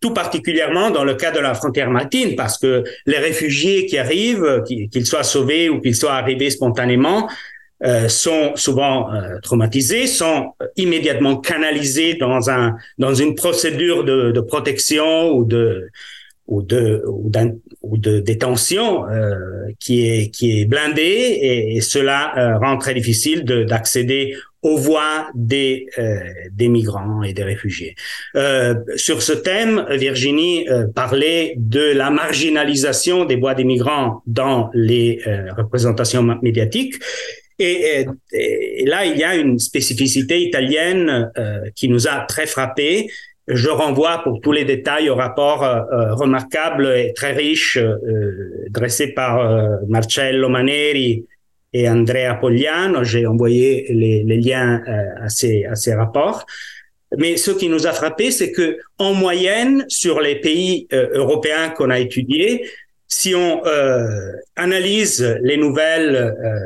[0.00, 4.62] tout particulièrement dans le cas de la frontière maritime, parce que les réfugiés qui arrivent,
[4.64, 7.28] qu'ils soient sauvés ou qu'ils soient arrivés spontanément,
[7.84, 14.40] euh, sont souvent euh, traumatisés, sont immédiatement canalisés dans un dans une procédure de, de
[14.40, 15.88] protection ou de
[16.46, 17.30] ou de ou
[17.82, 19.04] ou de détention
[19.78, 26.18] qui est qui est blindé et, cela rend très difficile d'accéder aux voix des, euh,
[26.52, 27.94] des migrants et des réfugiés.
[28.34, 34.70] Euh, sur ce thème, Virginie euh, parlait de la marginalisation des voix des migrants dans
[34.74, 36.96] les euh, représentations médiatiques.
[37.58, 38.06] Et,
[38.84, 43.10] là, il y a une spécificité italienne euh, qui nous a très frappés.
[43.48, 47.78] Je renvoie pour tous les détails au rapport remarquable et très riche
[48.68, 51.24] dressé par Marcello Maneri
[51.72, 53.04] et Andrea Pogliano.
[53.04, 56.46] J'ai envoyé les, liens euh, à, ces, à ces rapports.
[57.16, 61.70] Mais ce qui nous a frappé, c'est que en moyenne, sur les pays euh, européens
[61.70, 62.68] qu'on a étudiés,
[63.06, 66.58] si on euh, analyse les nouvelles euh,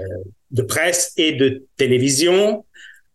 [0.53, 2.65] de presse et de télévision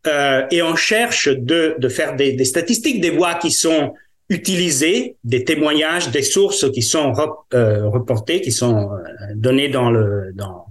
[0.05, 3.93] euh, et on cherche de, de faire des, statistiques des voix qui sont
[4.29, 8.89] utilisées, des témoignages, des sources qui sont reportées, qui sont
[9.35, 10.67] données dans le dans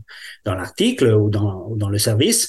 [0.47, 2.49] dans l'article ou dans, dans le service,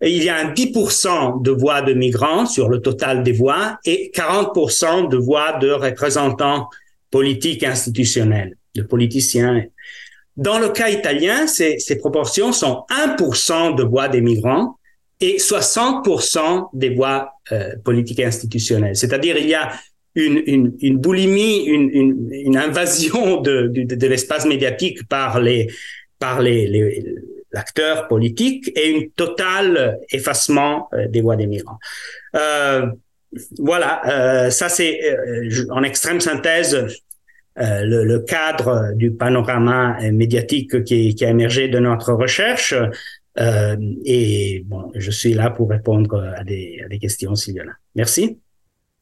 [0.00, 4.10] il y a un 10% de voix de migrants sur le total des voix et
[4.14, 6.68] 40% de voix de représentants
[7.10, 9.64] politiques institutionnels, de politiciens.
[10.36, 14.78] Dans le cas italien, ces, proportions sont 1% de voix des migrants
[15.20, 18.96] et 60% des voix euh, politiques et institutionnelles.
[18.96, 19.72] C'est-à-dire il y a
[20.14, 25.68] une, boulimie, une, invasion de, l'espace médiatique par les,
[27.52, 31.78] l'acteur politique et une totale effacement euh, des voix des migrants.
[32.36, 32.86] Euh,
[33.58, 35.00] voilà, ça c'est
[35.70, 36.86] en extrême synthèse
[37.58, 42.74] euh, le, cadre du panorama médiatique qui, a émergé de notre recherche.
[43.38, 47.74] et bon, je suis là pour répondre à des, questions s'il y en a.
[47.94, 48.38] Merci.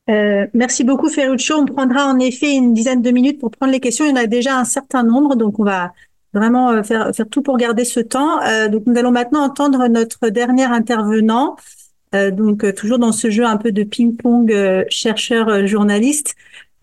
[0.08, 1.56] Euh, merci beaucoup Ferruccio.
[1.56, 4.04] On prendra en effet une dizaine de minutes pour prendre les questions.
[4.04, 5.92] Il y en a déjà un certain nombre, donc on va
[6.32, 8.42] vraiment euh, faire, tout pour garder ce temps.
[8.42, 11.56] Euh, donc nous allons maintenant entendre notre dernier intervenant.
[12.14, 14.52] Euh, donc euh, toujours dans ce jeu un peu de ping-pong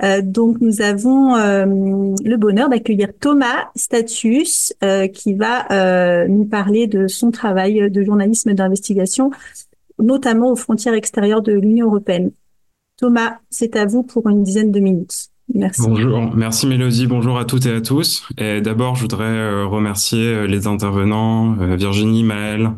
[0.03, 4.73] euh, donc nous avons le bonheur d'accueillir Thomas Status
[5.13, 9.31] qui va nous parler de son travail de journalisme d'investigation,
[9.99, 12.31] notamment aux frontières extérieures de l'Union européenne.
[12.97, 15.29] Thomas, c'est à vous pour une dizaine de minutes.
[15.53, 15.83] Merci.
[15.87, 18.27] Bonjour, merci Mélodie, bonjour à toutes et à tous.
[18.37, 22.71] Et d'abord, je voudrais euh, remercier euh, les intervenants, euh, Virginie, Maël,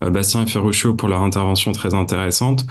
[0.00, 2.66] Bastien et Ferruccio pour leur intervention très intéressante.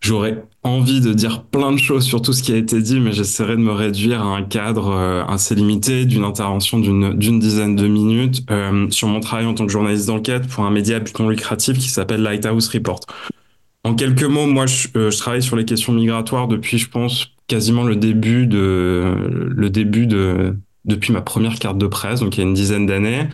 [0.00, 3.12] J'aurais envie de dire plein de choses sur tout ce qui a été dit, mais
[3.12, 8.44] j'essaierai de me réduire à un cadre assez limité d'une intervention d'une dizaine de minutes
[8.50, 11.28] euh, sur mon travail en tant que journaliste d'enquête pour un média à but non
[11.28, 13.00] lucratif qui s'appelle Lighthouse Report.
[13.84, 17.84] En quelques mots, moi, je, je, travaille sur les questions migratoires depuis, je pense, quasiment
[17.84, 19.14] le début de
[19.48, 22.86] le début de depuis ma première carte de presse, donc il y a une dizaine
[22.86, 23.28] d'années,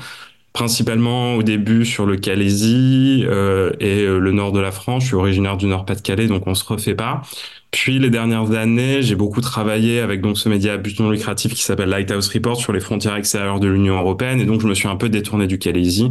[0.52, 5.02] principalement au début sur le Calaisie euh, et euh, le nord de la France.
[5.02, 7.22] Je suis originaire du Nord-Pas-de-Calais, donc on se refait pas.
[7.70, 11.54] Puis les dernières années, j'ai beaucoup travaillé avec donc ce média à but non lucratif
[11.54, 14.74] qui s'appelle Lighthouse Report sur les frontières extérieures de l'Union européenne, et donc je me
[14.74, 16.10] suis un peu détourné du Calaisie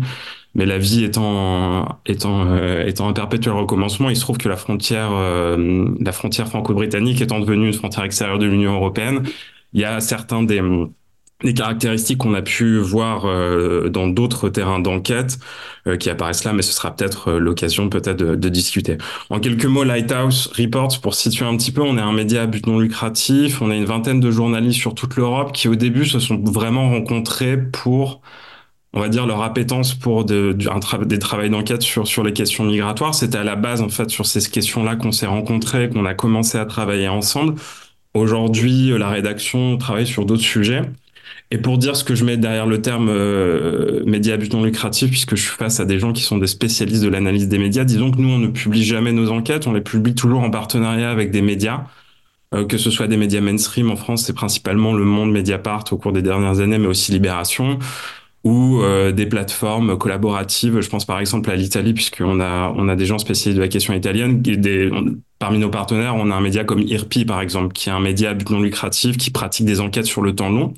[0.53, 4.57] mais la vie étant étant euh, étant un perpétuel recommencement, il se trouve que la
[4.57, 9.23] frontière euh, la frontière franco-britannique étant devenue une frontière extérieure de l'Union européenne,
[9.73, 10.61] il y a certains des
[11.43, 15.39] des caractéristiques qu'on a pu voir euh, dans d'autres terrains d'enquête
[15.87, 18.97] euh, qui apparaissent là, mais ce sera peut-être euh, l'occasion peut-être de, de, discuter.
[19.29, 22.47] En quelques mots, Lighthouse Reports, pour situer un petit peu, on est un média à
[22.47, 26.05] but non lucratif, on a une vingtaine de journalistes sur toute l'Europe qui au début
[26.05, 28.21] se sont vraiment rencontrés pour
[28.93, 32.65] on va dire leur appétence pour de, tra des travaux d'enquête sur sur les questions
[32.65, 33.15] migratoires.
[33.15, 36.57] C'était à la base en fait sur ces questions-là qu'on s'est rencontrés, qu'on a commencé
[36.57, 37.55] à travailler ensemble.
[38.13, 40.81] Aujourd'hui, la rédaction travaille sur d'autres sujets.
[41.53, 44.63] Et pour dire ce que je mets derrière le terme euh, média à but non
[44.63, 47.59] lucratif, puisque je suis face à des gens qui sont des spécialistes de l'analyse des
[47.59, 50.49] médias, disons que nous, on ne publie jamais nos enquêtes, on les publie toujours en
[50.49, 51.83] partenariat avec des médias,
[52.53, 55.97] euh, que ce soit des médias mainstream en France, c'est principalement Le Monde, Mediapart au
[55.97, 57.79] cours des dernières années, mais aussi Libération,
[58.45, 60.79] ou euh, des plateformes collaboratives.
[60.79, 63.67] Je pense par exemple à l'Italie, puisqu'on a, on a des gens spécialisés de la
[63.67, 64.41] question italienne.
[64.41, 64.89] Des,
[65.37, 68.29] parmi nos partenaires, on a un média comme IRPI, par exemple, qui est un média
[68.29, 70.73] à but non lucratif, qui pratique des enquêtes sur le temps long.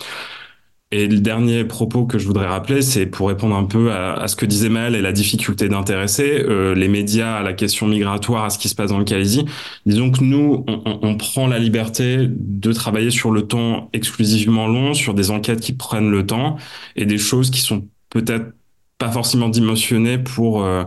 [0.96, 4.36] Et le dernier propos que je voudrais rappeler, c'est pour répondre un peu à, ce
[4.36, 8.52] que disait Mel et la difficulté d'intéresser euh, les médias à la question migratoire, à
[8.52, 9.44] ce qui se passe dans le Calaisie.
[9.88, 14.94] Disons que nous, on, on, prend la liberté de travailler sur le temps exclusivement long,
[14.94, 16.58] sur des enquêtes qui prennent le temps
[16.96, 18.54] et des choses qui sont peut-être
[19.00, 20.84] pas forcément dimensionnées pour euh,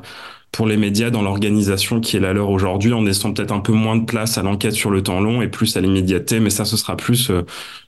[0.57, 3.73] pour les médias dans l'organisation qui est la leur aujourd'hui, en laissant peut-être un peu
[3.73, 6.65] moins de place à l'enquête sur le temps long et plus à l'immédiateté, mais ça,
[6.65, 7.31] ce sera plus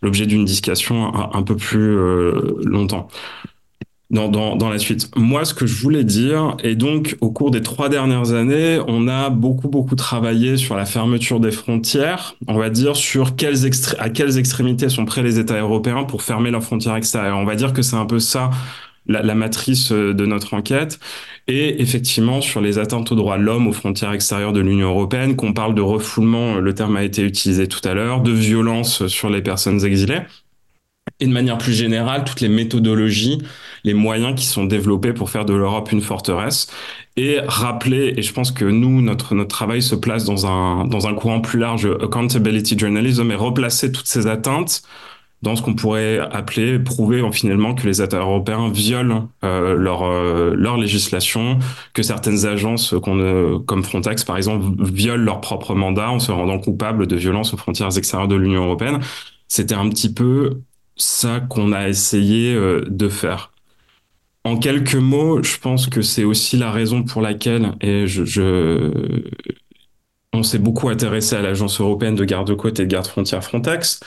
[0.02, 1.96] l'objet d'une discussion un, peu plus
[2.62, 3.08] longtemps
[4.10, 5.10] dans, dans, dans, la suite.
[5.16, 9.08] Moi, ce que je voulais dire, et donc au cours des trois dernières années, on
[9.08, 13.66] a beaucoup, beaucoup travaillé sur la fermeture des frontières, on va dire sur quelles
[13.98, 17.38] à quelles extrémités sont prêts les États européens pour fermer leurs frontières extérieures.
[17.38, 18.50] On va dire que c'est un peu ça
[19.08, 21.00] la, matrice euh, de notre enquête.
[21.46, 25.34] Et effectivement, sur les atteintes aux droits de l'homme aux frontières extérieures de l'Union européenne,
[25.34, 29.30] qu'on parle de refoulement, le terme a été utilisé tout à l'heure, de violence sur
[29.30, 30.22] les personnes exilées
[31.20, 33.38] et de manière plus générale, toutes les méthodologies,
[33.84, 36.68] les moyens qui sont développés pour faire de l'Europe une forteresse
[37.16, 41.08] et rappeler, et je pense que nous, notre, notre travail se place dans un, dans
[41.08, 44.82] un courant plus large, accountability journalism, et replacer toutes ces atteintes
[45.42, 50.54] dans ce qu'on pourrait appeler, prouver finalement que les États européens violent euh, leur, euh,
[50.56, 51.58] leur législation,
[51.94, 56.58] que certaines agences qu'on, comme Frontex par exemple violent leur propre mandat en se rendant
[56.58, 58.98] coupables de violences aux frontières extérieures de l'Union européenne.
[59.46, 60.62] C'était un petit peu
[60.96, 63.52] ça qu'on a essayé euh, de faire.
[64.44, 68.90] En quelques mots, je pense que c'est aussi la raison pour laquelle, et je,
[70.32, 74.00] on s'est beaucoup intéressé à l'Agence européenne de garde-côte et de garde-frontière Frontex,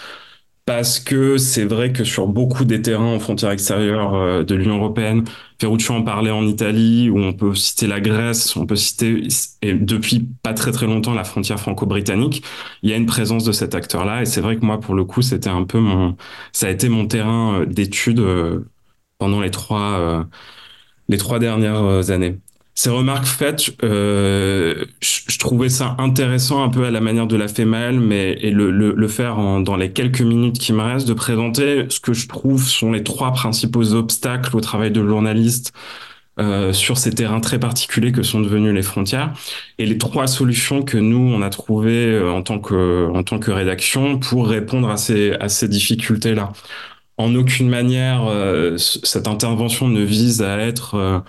[0.65, 4.77] parce que c'est vrai que sur beaucoup des terrains en frontières extérieures euh, de l'Union
[4.77, 5.25] européenne,
[5.59, 9.27] Ferruccio en parlait en Italie, où on peut citer la Grèce, on peut citer,
[9.61, 12.43] et depuis pas très très longtemps, la frontière franco-britannique,
[12.83, 15.03] il y a une présence de cet acteur-là, et c'est vrai que moi, pour le
[15.03, 16.15] coup, c'était un peu mon,
[16.51, 18.69] ça a été mon terrain euh, d'étude euh,
[19.17, 20.25] pendant les trois,
[21.07, 22.39] les trois dernières années
[22.81, 27.47] ces remarques faites, euh, je, trouvais ça intéressant un peu à la manière de la
[27.47, 30.81] fait mal, mais et le, le, le faire en, dans les quelques minutes qui me
[30.81, 35.07] restent, de présenter ce que je trouve sont les trois principaux obstacles au travail de
[35.07, 35.73] journaliste
[36.39, 39.31] euh, sur ces terrains très particuliers que sont devenus les frontières
[39.77, 43.37] et les trois solutions que nous on a trouvées euh, en tant que en tant
[43.37, 46.51] que rédaction pour répondre à ces à ces difficultés là.
[47.17, 51.19] En aucune manière, euh, cette intervention ne vise à être euh,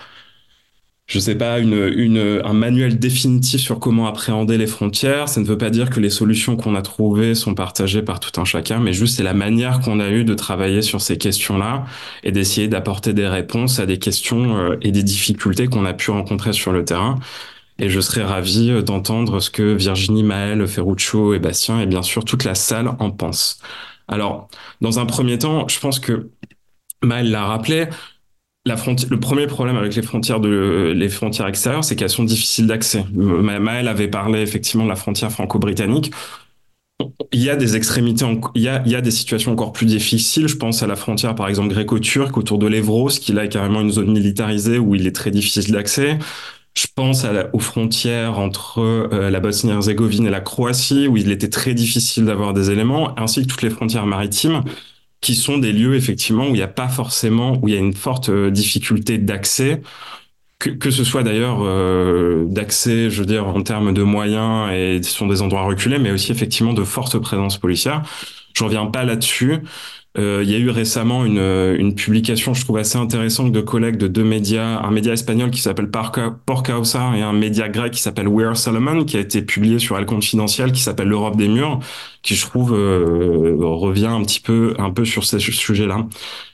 [1.12, 5.28] je sais pas, une, une, un manuel définitif sur comment appréhender les frontières.
[5.28, 8.40] Ça ne veut pas dire que les solutions qu'on a trouvées sont partagées par tout
[8.40, 11.84] un chacun, mais juste c'est la manière qu'on a eu de travailler sur ces questions-là
[12.24, 16.10] et d'essayer d'apporter des réponses à des questions euh, et des difficultés qu'on a pu
[16.10, 17.18] rencontrer sur le terrain.
[17.78, 22.02] Et je serais ravi euh, d'entendre ce que Virginie, Maël, Ferruccio et Bastien et bien
[22.02, 23.60] sûr toute la salle en pensent.
[24.08, 24.48] Alors,
[24.80, 26.30] dans un premier temps, je pense que
[27.02, 27.88] Maël l'a rappelé,
[28.64, 33.04] le premier problème avec les frontières les frontières extérieures, c'est qu'elles sont difficiles d'accès.
[33.12, 36.12] Maëlle avait parlé effectivement de la frontière franco-britannique.
[37.32, 40.46] Il y a des extrémités, il, y a, des situations encore plus difficiles.
[40.46, 43.80] Je pense à la frontière, par exemple, gréco-turque autour de l'Evros, qui là est carrément
[43.80, 46.18] une zone militarisée où il est très difficile d'accès.
[46.74, 51.74] Je pense aux frontières entre euh, la Bosnie-Herzégovine et la Croatie, où il était très
[51.74, 54.62] difficile d'avoir des éléments, ainsi que toutes les frontières maritimes
[55.23, 57.81] qui sont des lieux effectivement où il n'y a pas forcément, où il y a
[57.81, 59.81] une forte euh, difficulté d'accès,
[60.59, 65.01] que, que, ce soit d'ailleurs euh, d'accès, je veux dire, en termes de moyens et
[65.03, 68.03] ce sont des endroits reculés, mais aussi effectivement de forte présence policière.
[68.55, 69.61] Je reviens pas là-dessus.
[70.18, 73.96] Euh, il y a eu récemment une, une, publication, je trouve assez intéressante, de collègues
[73.96, 78.28] de deux médias, un média espagnol qui s'appelle Porcausa et un média grec qui s'appelle
[78.28, 81.80] We Are Solomon, qui a été publié sur El Confidentiel, qui s'appelle L'Europe des murs,
[82.20, 86.06] qui je trouve euh, revient un petit peu, un peu sur ces sujets-là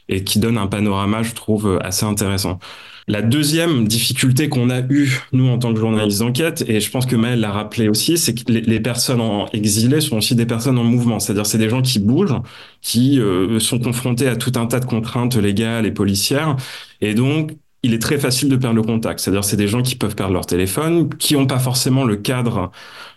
[0.08, 2.60] et qui donne un panorama, je trouve, assez intéressant.
[3.08, 7.06] La deuxième difficulté qu'on a eue, nous, en tant que journalistes d'enquête, et je pense
[7.06, 10.78] que Maël l'a rappelé aussi, c'est que les, personnes en exilées sont aussi des personnes
[10.78, 11.18] en mouvement.
[11.18, 12.36] C'est-à-dire, c'est des gens qui bougent,
[12.82, 16.56] qui euh, sont confrontés à tout un tas de contraintes légales et policières.
[17.00, 17.52] Et donc,
[17.82, 19.20] il est très facile de perdre le contact.
[19.20, 22.70] C'est-à-dire, c'est des gens qui peuvent perdre leur téléphone, qui n'ont pas forcément le cadre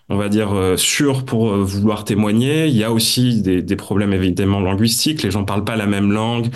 [0.10, 2.68] on va dire, euh, sûr pour euh, vouloir témoigner.
[2.68, 5.24] Il y a aussi des, des, problèmes évidemment linguistiques.
[5.24, 6.50] Les gens parlent pas la même langue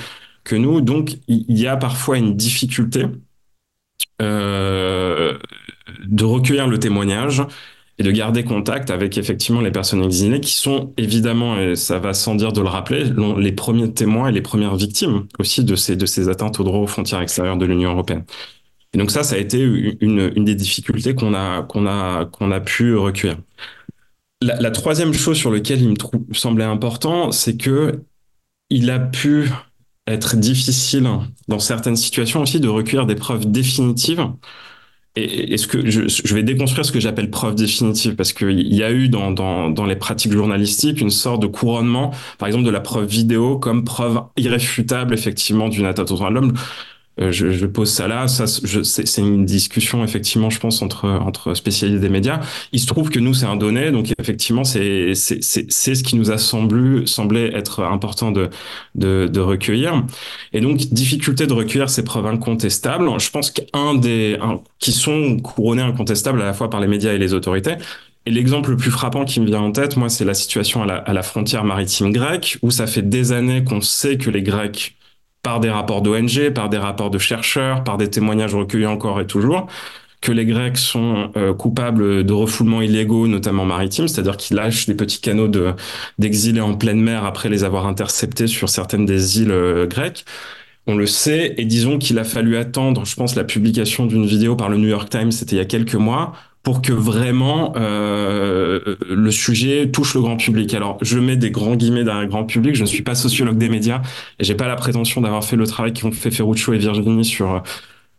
[0.46, 0.80] que nous.
[0.80, 3.06] Donc, il y a parfois une difficulté
[4.22, 5.38] euh,
[6.06, 7.43] de recueillir le témoignage
[7.98, 12.14] et de garder contact avec effectivement les personnes exilées qui sont évidemment, et ça va
[12.14, 13.06] sans dire de le rappeler,
[13.38, 16.80] les premiers témoins et les premières victimes aussi de ces, de ces atteintes aux droits
[16.80, 18.26] aux frontières extérieures de l'Union européenne.
[18.93, 22.52] Et donc ça, ça a été une, une des difficultés qu'on a, qu'on a, qu'on
[22.52, 23.38] a pu recueillir.
[24.41, 28.02] La, la, troisième chose sur laquelle il me semblait important, c'est que
[28.70, 29.50] il a pu
[30.08, 31.10] être difficile
[31.47, 34.28] dans certaines situations aussi de recueillir des preuves définitives.
[35.18, 38.84] Et est-ce que je, je, vais déconstruire ce que j'appelle preuve définitive parce qu'il y
[38.84, 42.70] a eu dans, dans, dans, les pratiques journalistiques une sorte de couronnement, par exemple de
[42.70, 46.53] la preuve vidéo comme preuve irréfutable effectivement d'une atteinte aux droits de l'homme.
[47.22, 48.28] Euh, je, je, pose ça là.
[48.28, 52.41] Ça, c'est une discussion effectivement, je pense, entre entre spécialistes des médias.
[52.74, 56.32] Il se trouve que nous, c'est un donné, donc effectivement, c'est c'est ce qui nous
[56.32, 58.49] a semblé semblé être important de
[58.95, 60.03] de, de recueillir.
[60.53, 63.09] Et donc, difficulté de recueillir ces preuves incontestables.
[63.20, 67.13] Je pense qu'un des un, qui sont couronnés incontestables à la fois par les médias
[67.13, 67.76] et les autorités.
[68.26, 70.86] Et l'exemple le plus frappant qui me vient en tête, moi, c'est la situation à
[70.86, 74.41] la, à la frontière maritime grecque, où ça fait des années qu'on sait que les
[74.41, 74.95] Grecs
[75.46, 79.28] par des rapports d'ONG, par des rapports de chercheurs, par des témoignages recueillis encore et
[79.28, 79.68] toujours,
[80.20, 84.96] que les Grecs sont euh, coupables de refoulements illégaux, notamment maritimes, c'est-à-dire qu'ils lâchent des
[84.96, 85.74] petits canaux de,
[86.18, 90.26] d'exilés en pleine mer après les avoir interceptés sur certaines des îles euh, grecques.
[90.88, 94.56] On le sait, et disons qu'il a fallu attendre, je pense, la publication d'une vidéo
[94.56, 96.34] par le New York Times, c'était il y a quelques mois,
[96.66, 100.74] pour que vraiment euh, le sujet touche le grand public.
[100.74, 102.76] Alors, je mets des grands guillemets derrière le grand public.
[102.76, 104.01] Je ne suis pas sociologue des médias
[104.39, 107.61] et j'ai pas la prétention d'avoir fait le travail qu'ont fait Ferruccio et Virginie sur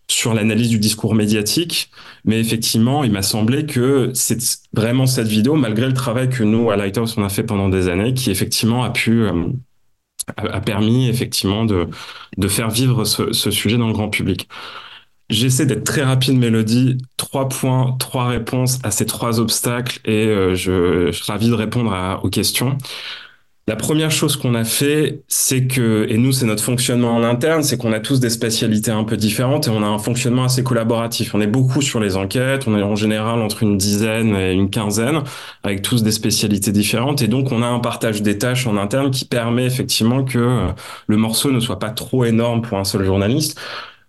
[0.08, 1.90] sur l'analyse du discours médiatique.
[2.24, 4.38] Mais effectivement, il m'a semblé que c'est
[4.72, 7.88] vraiment cette vidéo, malgré le travail que nous à Lighthouse on a fait pendant des
[7.88, 9.46] années, qui effectivement a pu euh,
[10.36, 11.88] a permis effectivement de
[12.36, 14.48] de faire vivre ce, ce sujet dans le grand public.
[15.28, 16.98] J'essaie d'être très rapide, Mélodie.
[17.16, 21.54] Trois points, trois réponses à ces trois obstacles et euh, je, je, suis ravi de
[21.54, 22.78] répondre aux questions.
[23.68, 27.64] La première chose qu'on a fait, c'est que, et nous, c'est notre fonctionnement en interne,
[27.64, 30.62] c'est qu'on a tous des spécialités un peu différentes et on a un fonctionnement assez
[30.62, 31.34] collaboratif.
[31.34, 34.70] On est beaucoup sur les enquêtes, on est en général entre une dizaine et une
[34.70, 35.24] quinzaine,
[35.64, 37.22] avec tous des spécialités différentes.
[37.22, 40.68] Et donc, on a un partage des tâches en interne qui permet effectivement que
[41.08, 43.58] le morceau ne soit pas trop énorme pour un seul journaliste.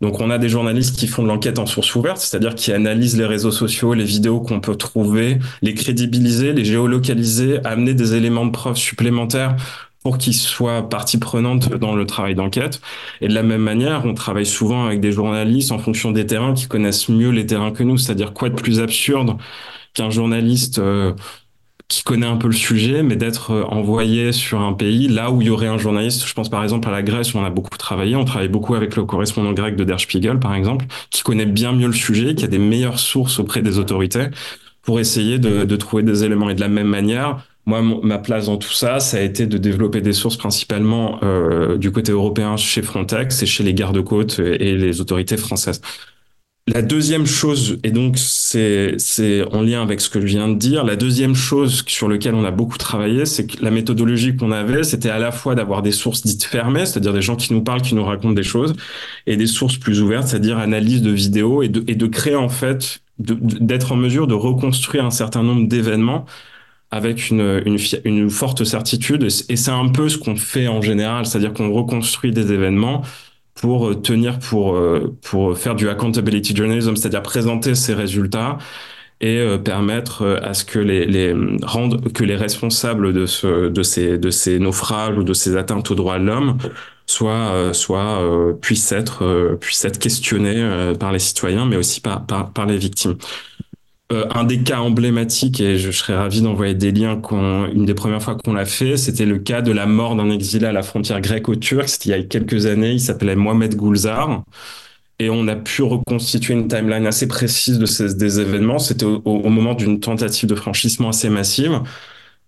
[0.02, 3.18] Donc on a des journalistes qui font de l'enquête en source ouverte, c'est-à-dire qui analysent
[3.18, 8.46] les réseaux sociaux, les vidéos qu'on peut trouver, les crédibiliser, les géolocaliser, amener des éléments
[8.46, 9.56] de preuve supplémentaires
[10.04, 12.80] pour qu'ils soient partie prenante dans le travail d'enquête.
[13.22, 16.54] Et de la même manière, on travaille souvent avec des journalistes en fonction des terrains
[16.54, 19.38] qui connaissent mieux les terrains que nous, c'est-à-dire quoi de plus absurde
[19.94, 21.14] qu'un journaliste euh,
[21.88, 25.42] qui connaît un peu le sujet, mais d'être euh, envoyé sur un pays là où
[25.42, 26.28] il y aurait un journaliste.
[26.28, 28.16] Je pense par exemple à la Grèce où on a beaucoup travaillé.
[28.16, 31.72] On travaille beaucoup avec le correspondant grec de Der Spiegel, par exemple, qui connaît bien
[31.72, 34.28] mieux le sujet, qui a des meilleures sources auprès des autorités
[34.82, 36.50] pour essayer de, de trouver des éléments.
[36.50, 39.58] Et de la même manière, moi, ma place dans tout ça, ça a été de
[39.58, 44.76] développer des sources principalement euh, du côté européen chez Frontex et chez les gardes-côtes et
[44.78, 45.82] les autorités françaises.
[46.70, 48.98] La deuxième chose, et donc c'est
[49.54, 52.44] en lien avec ce que je viens de dire, la deuxième chose sur laquelle on
[52.44, 55.94] a beaucoup travaillé, c'est que la méthodologie qu'on avait, c'était à la fois d'avoir des
[55.94, 58.74] sources dites fermées, c'est-à-dire des gens qui nous parlent, qui nous racontent des choses,
[59.28, 62.50] et des sources plus ouvertes, c'est-à-dire analyse de vidéos, et de, et de créer en
[62.50, 66.26] fait, d'être en mesure de reconstruire un certain nombre d'événements
[66.92, 67.64] avec une,
[68.04, 72.32] une forte certitude, et c'est un peu ce qu'on fait en général, c'est-à-dire qu'on reconstruit
[72.32, 73.04] des événements
[73.60, 78.58] pour euh, tenir pour euh, pour faire du accountability journalism, c'est-à-dire présenter ces résultats
[79.20, 83.84] et euh, permettre à ce que les, les rendre que les responsables de ce de
[83.84, 86.58] ces de ces naufrages ou de ces atteintes aux droits de l'homme
[87.06, 88.22] soient soient
[88.62, 93.16] puissent être puissent être questionnés par les citoyens mais aussi par par, par les victimes.
[94.14, 97.22] Euh, un des cas emblématiques, et je, serais ravi d'envoyer des liens,
[97.74, 100.66] une des premières fois qu'on l'a fait, c'était le cas de la mort d'un exilé
[100.66, 101.90] à la frontière gréco-turque.
[101.90, 104.44] C'était il y a quelques années, il s'appelait Mohamed Goulzar.
[105.20, 108.80] Et on a pu reconstituer une timeline assez précise de ces, des événements.
[108.80, 111.82] C'était au, au, moment d'une tentative de franchissement assez massive.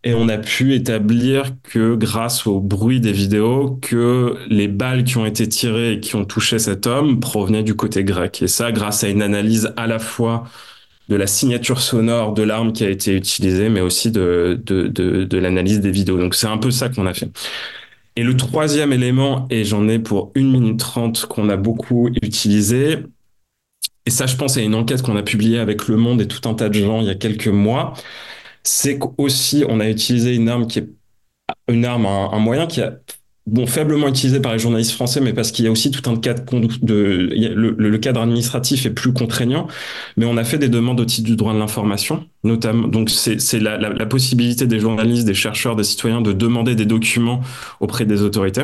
[0.05, 5.17] Et on a pu établir que grâce au bruit des vidéos, que les balles qui
[5.17, 8.41] ont été tirées et qui ont touché cet homme provenaient du côté grec.
[8.41, 10.45] Et ça, grâce à une analyse à la fois
[11.09, 15.37] de la signature sonore de l'arme qui a été utilisée, mais aussi de, de, de,
[15.37, 16.19] l'analyse des vidéos.
[16.19, 17.29] Donc c'est un peu ça qu'on a fait.
[18.15, 22.99] Et le troisième élément, et j'en ai pour une minute trente qu'on a beaucoup utilisé,
[24.05, 26.47] et ça je pense à une enquête qu'on a publiée avec Le Monde et tout
[26.47, 27.93] un tas de gens il y a quelques mois,
[28.63, 30.89] c'est qu'aussi on a utilisé une arme qui est
[31.67, 32.99] une arme, un moyen qui a
[33.49, 36.15] bon, faiblement utilisé par les journalistes français, mais parce qu'il y a aussi tout un
[36.17, 36.43] cadre
[36.81, 39.67] de, le, le, cadre administratif est plus contraignant.
[40.17, 42.87] Mais on a fait des demandes au titre du droit de l'information, notamment.
[42.87, 46.85] Donc, c'est la, la, la, possibilité des journalistes, des chercheurs, des citoyens de demander des
[46.85, 47.41] documents
[47.79, 48.63] auprès des autorités.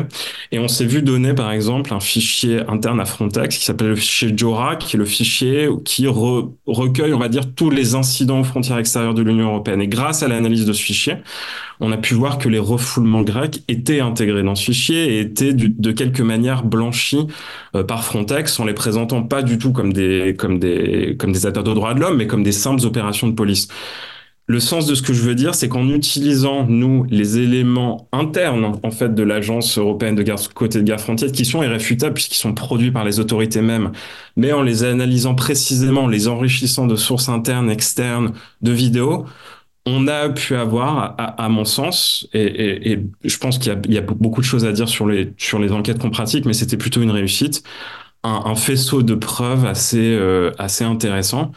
[0.52, 3.96] Et on s'est vu donner, par exemple, un fichier interne à Frontex qui s'appelle le
[3.96, 8.40] fichier JORA, qui est le fichier qui re, recueille, on va dire, tous les incidents
[8.40, 9.82] aux frontières extérieures de l'Union européenne.
[9.82, 11.18] Et grâce à l'analyse de ce fichier,
[11.82, 15.54] on a pu voir que les refoulements grecs étaient intégrés dans ce fichier et étaient
[15.54, 17.28] de quelque manière blanchis
[17.76, 21.46] euh, par Frontex en les présentant pas du tout comme des comme des comme des
[21.46, 23.65] atteintes aux droits de l'homme, mais comme des simples opérations de police.
[24.48, 28.80] Le sens de ce que je veux dire, c'est qu'en utilisant, nous, les éléments internes,
[28.84, 32.38] en fait, de l'Agence européenne de garde côté de garde frontière, qui sont irréfutables puisqu'ils
[32.38, 33.92] sont produits par les autorités mêmes,
[34.38, 39.26] mais en les analysant précisément, les enrichissant de sources internes, externes, de vidéos,
[39.88, 44.46] on a pu avoir, à, mon sens, et, je pense qu'il y, a beaucoup de
[44.46, 47.64] choses à dire sur les, enquêtes qu'on pratique, mais c'était plutôt une réussite,
[48.24, 51.52] un, faisceau de preuves assez, euh, assez intéressant.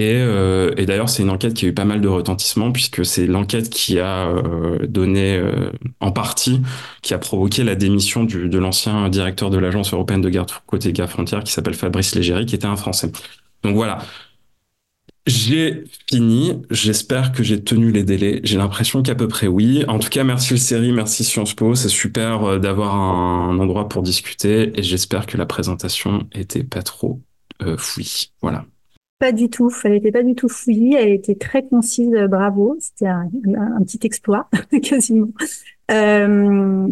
[0.00, 3.26] Euh, et, d'ailleurs, c'est une enquête qui a eu pas mal de retentissement puisque c'est
[3.26, 5.40] l'enquête qui a euh, donné
[6.00, 6.60] en partie,
[7.02, 11.10] qui a provoqué la démission de l'ancien directeur de l'agence européenne de garde côté garde
[11.10, 13.10] frontière qui s'appelle Fabrice Légéry, qui était un Français.
[13.62, 13.98] Donc voilà,
[15.26, 16.62] j'ai fini.
[16.70, 18.40] J'espère que j'ai tenu les délais.
[18.44, 19.84] J'ai l'impression qu'à peu près oui.
[19.88, 21.74] En tout cas, merci le série, merci Sciences Po.
[21.74, 26.82] C'est super euh, d'avoir un, endroit pour discuter et j'espère que la présentation était pas
[26.82, 27.22] trop
[27.62, 28.32] euh, fouillie.
[28.42, 28.66] Voilà.
[29.18, 29.70] Pas du tout.
[29.84, 30.94] Elle n'était pas du tout fouillie.
[30.94, 32.12] Elle était très concise.
[32.28, 32.76] Bravo.
[32.80, 33.30] C'était un,
[33.84, 34.48] petit exploit,
[34.82, 35.28] quasiment.
[35.90, 36.88] Euh,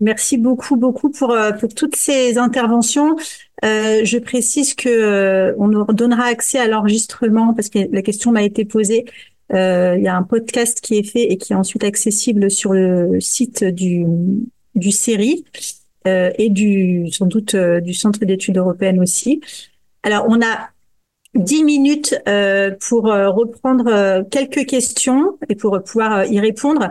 [0.00, 3.16] Merci beaucoup, beaucoup pour, euh, pour toutes ces interventions.
[3.64, 8.30] Euh, je précise que euh, on nous donnera accès à l'enregistrement parce que la question
[8.30, 9.06] m'a été posée.
[9.52, 12.74] Euh, il y a un podcast qui est fait et qui est ensuite accessible sur
[12.74, 14.04] le site du,
[14.74, 15.44] du CERI
[16.06, 19.42] et du sans doute du Centre d'études européennes aussi.
[20.04, 20.70] Alors, on a
[21.34, 22.18] dix minutes
[22.88, 26.90] pour reprendre quelques questions et pour pouvoir y répondre.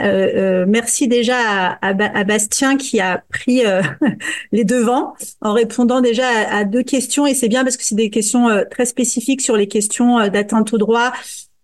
[0.00, 3.82] Euh, euh, merci déjà à, à, Bastien qui a pris euh,
[4.52, 5.12] les devants
[5.42, 8.86] en répondant déjà à, deux questions et c'est bien parce que c'est des questions très
[8.86, 11.12] spécifiques sur les questions d'atteinte au droit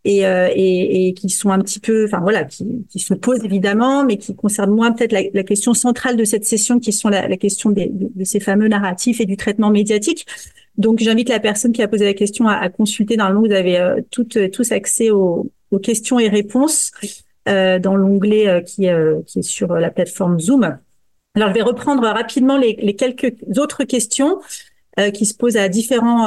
[0.05, 4.05] et, et, et, qui sont un petit peu, enfin voilà, qui, qui, se posent évidemment,
[4.05, 7.29] mais qui concernent moins peut-être la, la, question centrale de cette session, qui sont la,
[7.29, 10.27] la question des, de, ces fameux narratifs et du traitement médiatique.
[10.79, 13.17] Donc j'invite la personne qui a posé la question à, à consulter.
[13.17, 16.93] Normalement, vous avez toutes, tous accès aux, aux questions et réponses.
[17.49, 20.79] Euh, dans l'onglet euh, qui, euh, qui, est sur la plateforme Zoom.
[21.35, 24.41] Alors, je vais reprendre rapidement les, les quelques autres questions
[25.15, 26.27] qui se posent à différents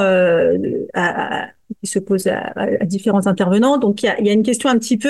[0.93, 1.47] à,
[1.81, 3.77] qui se posent à, différents intervenants.
[3.77, 5.09] Donc, il y a, y a, une question un petit peu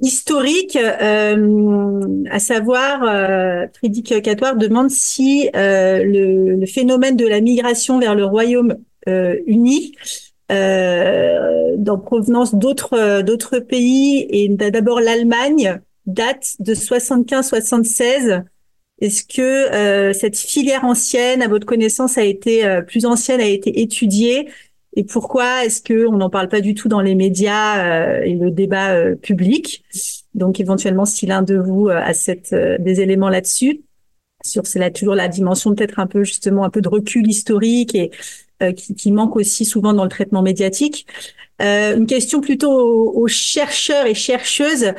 [0.00, 4.12] historique, à savoir, euh, Frédéric
[4.58, 8.76] demande si le, le, phénomène de la migration vers le Royaume
[9.46, 9.92] uni
[10.50, 18.44] euh, dans provenance d'autres euh, d'autres pays et d'abord l'Allemagne date de 75-76.
[19.00, 23.46] Est-ce que euh, cette filière ancienne, à votre connaissance, a été euh, plus ancienne, a
[23.46, 24.48] été étudiée?
[24.96, 28.50] Et pourquoi est-ce que on n'en parle pas du tout dans les médias et le
[28.50, 29.84] débat public?
[30.34, 33.82] Donc éventuellement, si l'un de vous a cette, des éléments là-dessus,
[34.44, 37.94] sur c'est là toujours la dimension peut-être un peu justement un peu de recul historique
[37.94, 38.10] et
[38.62, 41.06] euh, qui, manque aussi souvent dans le traitement médiatique.
[41.62, 44.92] Euh, une question plutôt aux, chercheurs et chercheuses.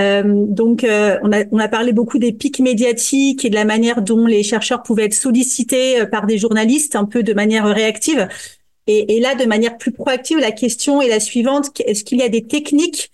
[0.00, 3.64] Euh, donc, euh, on, a, on a parlé beaucoup des pics médiatiques et de la
[3.64, 7.66] manière dont les chercheurs pouvaient être sollicités euh, par des journalistes un peu de manière
[7.66, 8.26] réactive.
[8.86, 12.22] Et, et là, de manière plus proactive, la question est la suivante est-ce qu'il y
[12.22, 13.10] a des techniques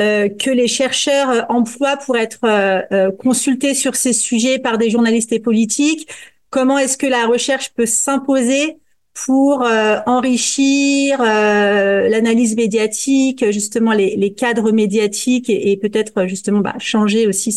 [0.00, 5.32] euh, que les chercheurs emploient pour être euh, consultés sur ces sujets par des journalistes
[5.32, 6.08] et politiques?
[6.50, 8.78] Comment est-ce que la recherche peut s'imposer
[9.24, 16.60] pour euh, enrichir euh, l'analyse médiatique, justement les, les cadres médiatiques et, et peut-être justement
[16.60, 17.56] bah, changer aussi.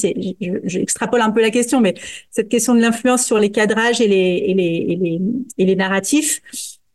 [0.63, 1.95] J'extrapole un peu la question, mais
[2.31, 5.19] cette question de l'influence sur les cadrages et les et les et les,
[5.57, 6.41] et les narratifs.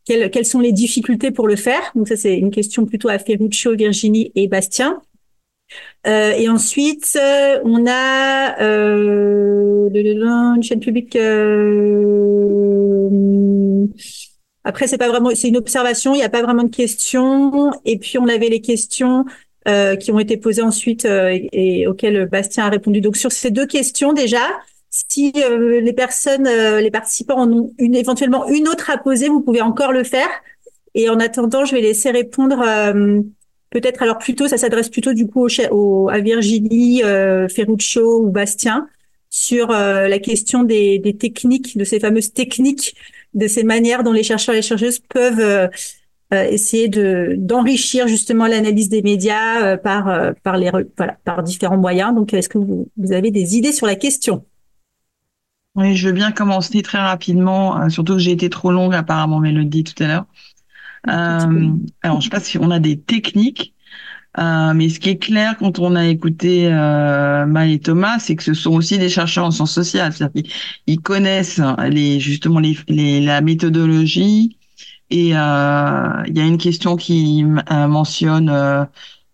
[0.05, 3.19] Quelles, quelles sont les difficultés pour le faire Donc ça c'est une question plutôt à
[3.19, 5.01] Ferruccio, Virginie et Bastien.
[6.07, 11.15] Euh, et ensuite, euh, on a euh, une chaîne publique.
[11.15, 12.29] Euh,
[14.63, 16.13] après, c'est pas vraiment, c'est une observation.
[16.13, 17.71] Il n'y a pas vraiment de questions.
[17.85, 19.25] Et puis, on avait les questions
[19.67, 23.01] euh, qui ont été posées ensuite euh, et, auxquelles Bastien a répondu.
[23.01, 24.45] Donc, sur ces deux questions déjà,
[25.09, 29.27] si euh, les personnes, euh, les participants en ont une, éventuellement une autre à poser,
[29.27, 30.29] vous pouvez encore le faire.
[30.93, 32.61] Et en attendant, je vais laisser répondre.
[32.65, 33.21] Euh,
[33.71, 37.01] peut-être alors plutôt, ça s'adresse plutôt du coup au, à Virginie,
[37.49, 38.87] Ferruccio ou Bastien
[39.29, 42.95] sur la question des, techniques, de ces fameuses techniques
[43.33, 45.69] de ces manières dont les chercheurs et les chercheuses peuvent
[46.31, 50.31] essayer de d'enrichir justement l'analyse des médias par
[51.43, 52.15] différents moyens.
[52.15, 54.45] Donc, est-ce que vous avez des idées sur la question?
[55.75, 59.83] Oui, je veux bien commencer très rapidement, surtout que j'ai été trop longue apparemment, Mélodie
[59.83, 60.25] tout à l'heure.
[61.09, 61.71] Euh,
[62.01, 63.73] alors, je sais pas si on a des techniques.
[64.39, 68.35] Euh, mais ce qui est clair quand on a écouté euh, Maë et Thomas, c'est
[68.35, 70.13] que ce sont aussi des chercheurs en sciences sociales.
[70.35, 70.51] Ils,
[70.87, 74.57] ils connaissent les, justement les, les, la méthodologie.
[75.09, 78.85] Et euh, il y a une question qui euh, mentionne euh,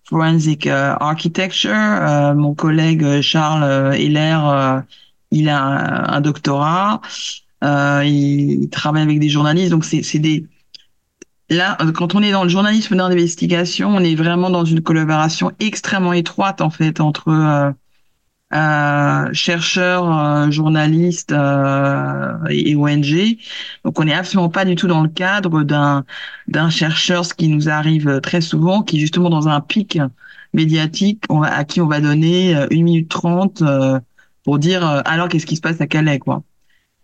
[0.05, 1.73] forensic architecture.
[2.35, 4.83] mon collègue Charles Heller,
[5.31, 7.01] il a un, doctorat.
[7.61, 9.71] il travaille avec des journalistes.
[9.71, 10.45] Donc c'est des
[11.51, 16.13] Là, quand on est dans le journalisme d'investigation, on est vraiment dans une collaboration extrêmement
[16.13, 17.71] étroite en fait entre euh,
[18.53, 23.37] euh, chercheurs, euh, journalistes et ONG.
[23.83, 27.67] Donc, on n'est absolument pas du tout dans le cadre d'un chercheur, ce qui nous
[27.67, 29.99] arrive très souvent, qui est justement dans un pic
[30.53, 33.61] médiatique à qui on va donner une minute trente
[34.43, 36.43] pour dire alors qu'est-ce qui se passe à Calais, quoi.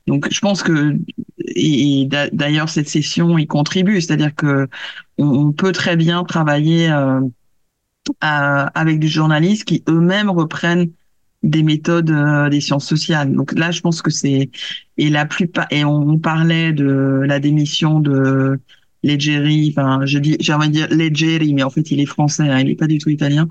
[0.08, 0.98] Donc, je pense que
[1.40, 4.68] et, d'ailleurs cette session y contribue, c'est-à-dire que
[5.18, 7.22] on, peut très bien travailler euh,
[8.22, 10.92] avec des journalistes qui eux-mêmes reprennent
[11.44, 13.34] des méthodes euh, des sciences sociales.
[13.34, 14.50] Donc là, je pense que c'est
[14.98, 18.60] et la plupart et on, parlait de la démission de
[19.04, 22.68] Leggeri, enfin je dis j'aimerais dire Leggeri, mais en fait il est français, hein, il
[22.68, 23.48] n'est pas du tout italien.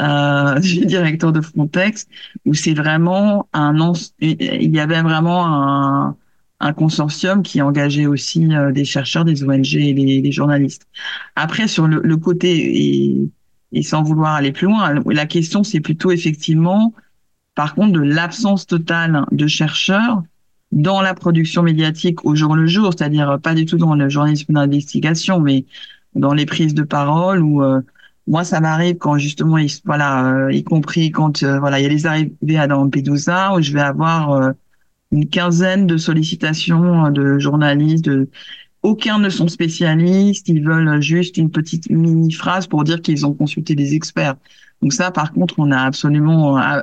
[0.00, 2.06] Euh, directeur de Frontex,
[2.46, 6.16] où c'est vraiment un il y avait vraiment un
[6.60, 10.86] un consortium qui engageait aussi euh, des chercheurs, des ONG et des, journalistes.
[11.36, 13.30] Après, sur le, côté, et,
[13.72, 16.94] et, sans vouloir aller plus loin, la question c'est plutôt effectivement,
[17.54, 20.22] par contre, de l'absence totale de chercheurs
[20.72, 24.52] dans la production médiatique au jour le jour, c'est-à-dire pas du tout dans le journalisme
[24.52, 25.64] d'investigation, mais
[26.14, 27.80] dans les prises de parole ou euh,
[28.28, 32.06] moi ça m'arrive quand justement voilà euh, y compris quand voilà il y a les
[32.06, 34.54] arrivées à Lampedusa où je vais avoir
[35.10, 38.04] une quinzaine de sollicitations euh, de journalistes.
[38.04, 38.28] De...
[38.82, 43.34] Aucun ne sont spécialistes, ils veulent juste une petite mini phrase pour dire qu'ils ont
[43.34, 44.36] consulté des experts.
[44.82, 46.80] Donc ça, par contre, on n'a absolument euh,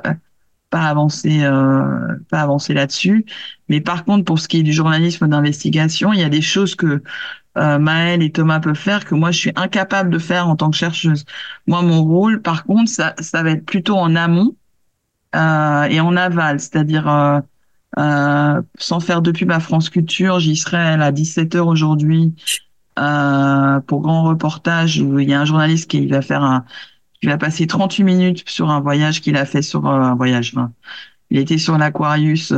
[0.70, 3.24] pas avancé, euh, pas avancé là-dessus.
[3.68, 6.74] Mais par contre, pour ce qui est du journalisme d'investigation, il y a des choses
[6.74, 7.02] que
[7.56, 10.70] euh, Maëlle et Thomas peuvent faire que moi je suis incapable de faire en tant
[10.70, 11.24] que chercheuse.
[11.66, 14.56] Moi, mon rôle, par contre, ça, ça va être plutôt en amont
[15.34, 17.40] euh, et en aval, c'est-à-dire euh,
[17.98, 22.34] euh, sans faire depuis ma France Culture, j'y serai à 17h aujourd'hui
[22.98, 26.64] euh, pour grand reportage où il y a un journaliste qui va faire un,
[27.20, 30.54] qui va passer 38 minutes sur un voyage qu'il a fait sur euh, un voyage.
[31.30, 32.52] il était sur l'Aquarius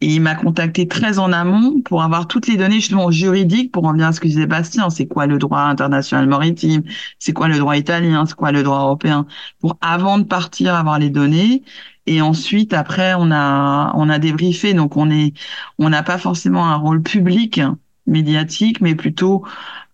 [0.00, 3.84] et il m'a contacté très en amont pour avoir toutes les données justement juridiques pour
[3.84, 4.90] en venir à ce que disait Bastien.
[4.90, 6.82] C'est quoi le droit international maritime?
[7.18, 8.24] C'est quoi le droit italien?
[8.26, 9.26] C'est quoi le droit européen?
[9.60, 11.62] Pour avant de partir avoir les données
[12.08, 14.72] et ensuite, après, on a, on a débriefé.
[14.72, 15.34] Donc, on est,
[15.78, 17.60] on n'a pas forcément un rôle public,
[18.06, 19.44] médiatique, mais plutôt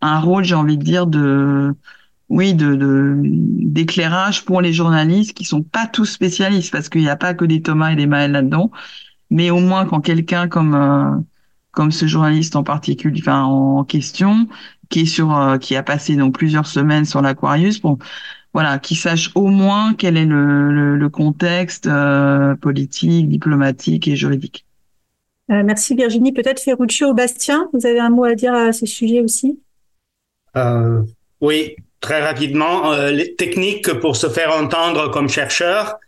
[0.00, 1.74] un rôle, j'ai envie de dire, de,
[2.28, 7.16] oui, de, d'éclairage pour les journalistes qui sont pas tous spécialistes parce qu'il n'y a
[7.16, 8.70] pas que des Thomas et des Maël là-dedans.
[9.34, 11.20] Mais au moins, quand quelqu'un comme, euh,
[11.72, 14.46] comme ce journaliste en particulier, enfin, en question,
[14.90, 17.98] qui est sur, euh, qui a passé donc plusieurs semaines sur l'Aquarius, bon,
[18.52, 24.66] voilà, qui sache au moins quel est le, le, contexte euh, politique, diplomatique et juridique.
[25.50, 26.30] Euh, merci Virginie.
[26.30, 29.58] Peut-être Ferruccio ou Bastien, vous avez un mot à dire à ce sujet aussi?
[30.56, 31.02] Euh,
[31.40, 32.94] Oui, très rapidement.
[33.08, 35.98] les techniques pour se faire entendre comme chercheur.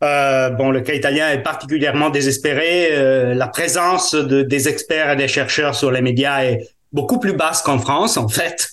[0.00, 3.34] Bon, le cas italien est particulièrement désespéré.
[3.34, 7.62] la présence de, des experts et des chercheurs sur les médias est beaucoup plus basse
[7.62, 8.68] qu'en France, en fait.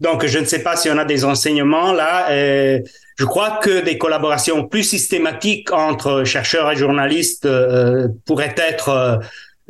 [0.00, 2.30] Donc, je ne sais pas si on a des enseignements là.
[2.30, 2.80] Euh,
[3.18, 9.20] je crois que des collaborations plus systématiques entre chercheurs et journalistes euh, pourraient être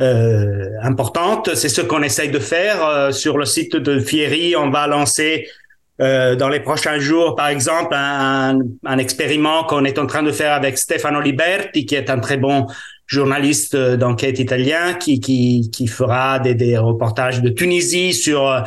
[0.01, 1.55] euh, importantes.
[1.55, 4.57] C'est ce qu'on essaye de faire euh, sur le site de Fieri.
[4.57, 5.49] On va lancer
[5.99, 10.53] dans les prochains jours, par exemple, un, un expériment qu'on est en train de faire
[10.53, 12.67] avec Stefano Liberti, qui est un très bon
[13.07, 18.63] journaliste d'enquête italien, qui, qui, qui fera des, des reportages de Tunisie sur euh,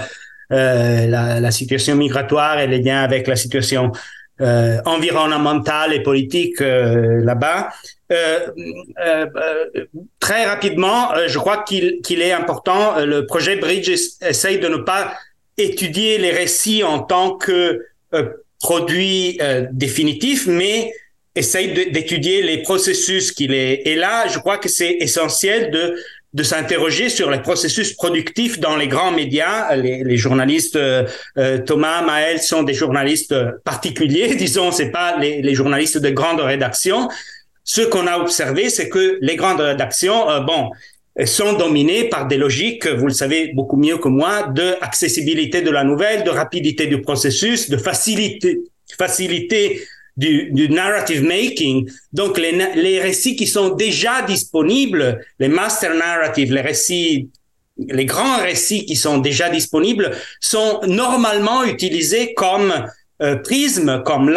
[1.07, 3.91] la, la, situation migratoire et les liens avec la situation
[4.41, 7.69] euh, environnementale et politique euh, là-bas.
[8.11, 8.47] Euh,
[9.05, 9.25] euh,
[10.19, 13.89] très rapidement, je crois qu'il qu'il est important, le projet Bridge
[14.21, 15.13] essaye de ne pas
[15.59, 17.85] étudier les récits en tant que
[18.59, 19.39] produit
[19.71, 20.91] définitif, mais
[21.35, 23.83] essaye d'étudier les processus qu'il est.
[23.85, 25.95] Et là, je crois que c'est essentiel de
[26.33, 29.75] de s'interroger sur les processus productifs dans les grands médias.
[29.75, 31.05] Les, journalistes euh,
[31.37, 37.09] euh Thomas, Maël sont des journalistes particuliers, disons, c'est pas les, journalistes de grandes rédactions.
[37.63, 40.69] Ce qu'on a observé, c'est que les grandes rédactions, euh, bon,
[41.25, 45.71] sont dominées par des logiques, vous le savez beaucoup mieux que moi, de accessibilité de
[45.71, 48.59] la nouvelle, de rapidité du processus, de facilité,
[48.97, 49.81] facilité
[50.15, 51.89] du, du narrative making.
[52.13, 57.29] Donc, les, les récits qui sont déjà disponibles, les master narratives, les récits
[57.87, 62.73] les grands récits qui sont déjà disponibles sont normalement utilisés comme
[63.43, 64.29] Prism comme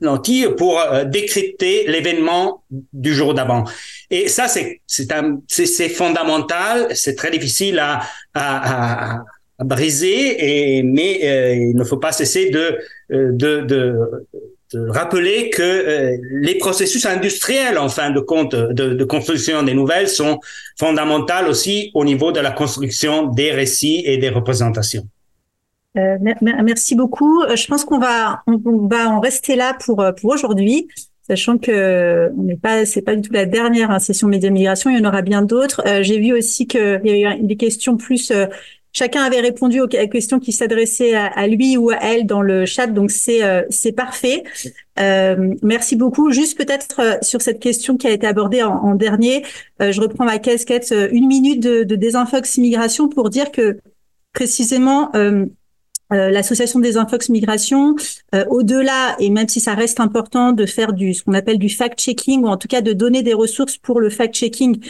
[0.00, 3.64] lentille pour décrypter l'événement du jour d'avant.
[4.10, 8.00] Et ça, c'est c'est fondamental, c'est très difficile à,
[8.34, 9.20] à,
[9.58, 12.78] à, briser, et, mais il ne faut pas cesser de,
[13.10, 14.26] de, de
[14.72, 19.74] de rappeler que euh, les processus industriels, en fin de compte, de, de, construction des
[19.74, 20.38] nouvelles sont
[20.78, 25.06] fondamentaux aussi au niveau de la construction des récits et des représentations.
[25.96, 27.42] Euh, merci beaucoup.
[27.42, 30.88] Euh, je pense qu'on va on, va en rester là pour euh, pour aujourd'hui,
[31.26, 34.90] sachant que on n'est pas c'est pas du tout la dernière hein, session média migration.
[34.90, 35.82] Il y en aura bien d'autres.
[35.86, 38.32] Euh, J'ai vu aussi qu'il y a eu des questions plus
[38.92, 42.88] Chacun avait répondu aux questions qui s'adressaient à, lui ou à elle dans le chat,
[42.88, 44.42] donc c'est euh, c'est parfait.
[44.98, 46.32] Euh, merci beaucoup.
[46.32, 49.44] Juste peut-être euh, sur cette question qui a été abordée en, dernier,
[49.78, 53.78] je reprends ma casquette une minute de, de Désinfox Migration pour dire que
[54.32, 55.12] précisément
[56.10, 57.94] l'association Désinfox Migration,
[58.48, 62.42] au-delà et même si ça reste important de faire du ce qu'on appelle du fact-checking
[62.42, 64.80] ou en tout cas de donner des ressources pour le fact-checking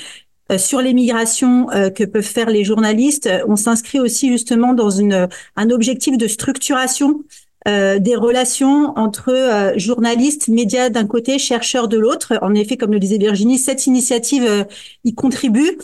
[0.51, 4.91] euh, sur les migrations euh, que peuvent faire les journalistes, on s'inscrit aussi justement dans
[4.91, 7.23] une, un objectif de structuration
[7.69, 12.39] euh, des relations entre journalistes, médias d'un côté, chercheurs de l'autre.
[12.43, 14.67] En effet, comme le disait Virginie, cette initiative
[15.05, 15.77] y contribue.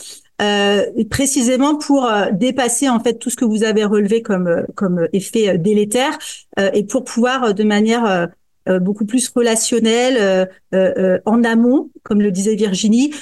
[1.09, 6.17] Précisément pour dépasser en fait tout ce que vous avez relevé comme comme effet délétère
[6.73, 8.29] et pour pouvoir de manière
[8.67, 13.13] euh, beaucoup plus relationnel, euh, euh, en amont, comme le disait Virginie,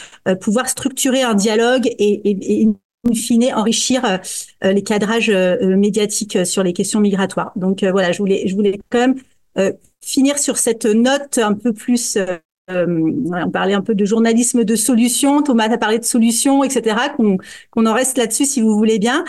[0.41, 4.19] pouvoir structurer un dialogue et, et, et in fine enrichir
[4.63, 7.51] les cadrages médiatiques sur les questions migratoires.
[7.55, 9.15] Donc voilà, je voulais, je voulais quand même
[10.03, 12.17] finir sur cette note un peu plus
[12.67, 16.95] on parlait un peu de journalisme de solutions, Thomas a parlé de solutions, etc.
[17.15, 17.37] Qu'on
[17.71, 19.23] qu'on en reste là-dessus si vous voulez bien.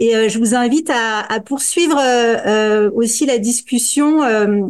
[0.00, 4.22] Et euh, je vous invite à, à poursuivre euh, euh, aussi la discussion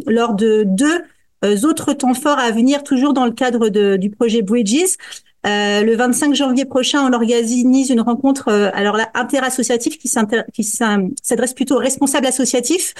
[0.06, 4.42] lors de deux autres temps forts à venir, toujours dans le cadre de, du projet
[4.42, 4.97] Bridges.
[5.44, 11.78] le 25 janvier prochain, on organise une rencontre, alors là, interassociative qui s'adresse plutôt aux
[11.78, 12.94] responsables associatifs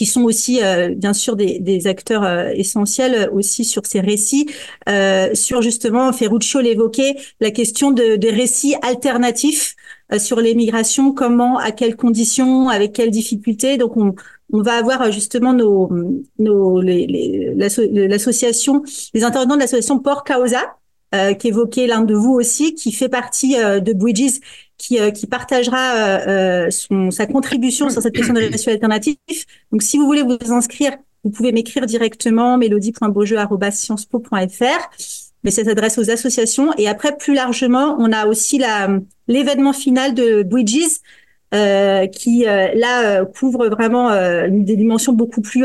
[0.00, 0.60] qui sont aussi
[0.96, 2.24] bien sûr des, des acteurs
[2.54, 4.46] essentiels aussi sur ces récits,
[5.34, 9.76] sur justement Ferruccio l'évoquait, la question de, des récits alternatifs
[10.12, 10.56] euh, sur les
[11.16, 13.76] comment, à quelles conditions, avec quelles difficultés.
[13.76, 14.14] Donc on,
[14.52, 15.90] on va avoir euh, justement nos,
[16.38, 18.82] nos l'association,
[19.14, 20.76] les, intervenants de l'association Port Causa,
[21.14, 24.38] euh, qu'évoquait l'un de vous aussi, qui fait partie euh, de Bridges,
[24.80, 29.18] qui, qui partagera son, sa contribution sur cette question de récits alternatifs.
[29.70, 34.88] Donc si vous voulez vous inscrire, vous pouvez m'écrire directement mélodie.beaujeu.sciencespo.fr
[35.42, 36.72] mais ça s'adresse aux associations.
[36.76, 38.62] Et après, plus largement, on a aussi
[39.28, 41.00] l'événement final de Bridges,
[41.52, 45.64] euh, qui euh, là euh, couvre vraiment euh, des dimensions beaucoup plus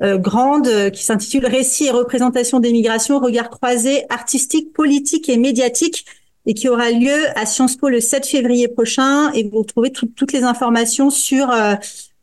[0.00, 6.06] grandes, qui s'intitule Récits et représentation des migrations, regard croisé, artistique, politique et médiatique,
[6.48, 9.30] et qui aura lieu à Sciences Po le 7 février prochain.
[9.34, 11.52] Et vous retrouvez toutes les informations sur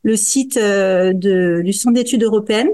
[0.02, 2.70] le site de, du Centre d'études européennes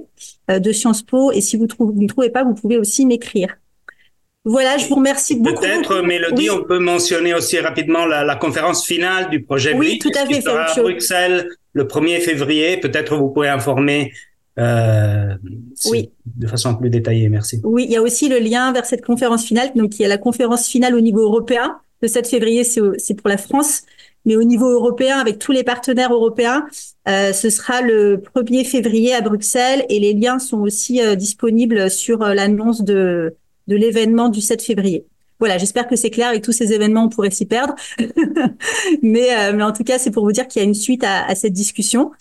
[0.48, 1.30] de Sciences Po.
[1.30, 3.54] Et si vous, trouvez, vous ne trouvez pas, vous pouvez aussi m'écrire.
[4.46, 5.60] Voilà, je vous remercie beaucoup.
[5.60, 10.10] Peut-être, Mélodie, on peut mentionner aussi rapidement la, la conférence finale du projet oui, tout
[10.14, 12.78] à fait, qui sera à Bruxelles le 1er février.
[12.78, 14.12] Peut-être vous pouvez informer
[14.58, 15.34] euh,
[15.86, 16.10] oui.
[16.26, 17.28] de façon plus détaillée.
[17.28, 17.60] Merci.
[17.64, 19.70] Oui, il y a aussi le lien vers cette conférence finale.
[19.74, 21.78] Donc, il y a la conférence finale au niveau européen.
[22.02, 23.82] Le 7 février, c'est pour la France.
[24.24, 26.66] Mais au niveau européen, avec tous les partenaires européens,
[27.08, 31.90] euh, ce sera le 1er février à Bruxelles et les liens sont aussi euh, disponibles
[31.90, 33.34] sur euh, l'annonce de,
[33.66, 35.06] de l'événement du 7 février.
[35.40, 36.28] Voilà, j'espère que c'est clair.
[36.28, 37.74] Avec tous ces événements, on pourrait s'y perdre.
[39.02, 41.24] mais, mais en tout cas, c'est pour vous dire qu'il y a une suite à,
[41.26, 42.12] à cette discussion.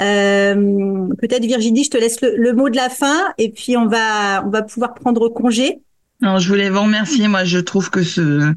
[0.00, 4.44] Euh, Peut-être Virginie, je te laisse le, mot de la fin et puis on va
[4.44, 5.80] on va pouvoir prendre congé.
[6.20, 7.28] Non, je voulais vous remercier.
[7.28, 8.52] Moi, je trouve que ce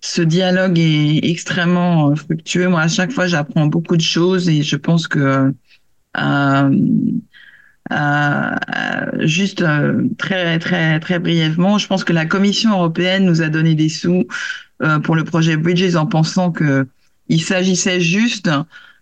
[0.00, 2.68] ce dialogue est extrêmement fructueux.
[2.68, 5.52] Moi, à chaque fois, j'apprends beaucoup de choses et je pense que
[6.16, 6.70] euh,
[7.92, 8.56] euh,
[9.18, 13.74] juste euh, très très très brièvement, je pense que la Commission européenne nous a donné
[13.74, 14.26] des sous
[14.82, 16.86] euh, pour le projet Bridges en pensant que
[17.28, 18.48] il s'agissait juste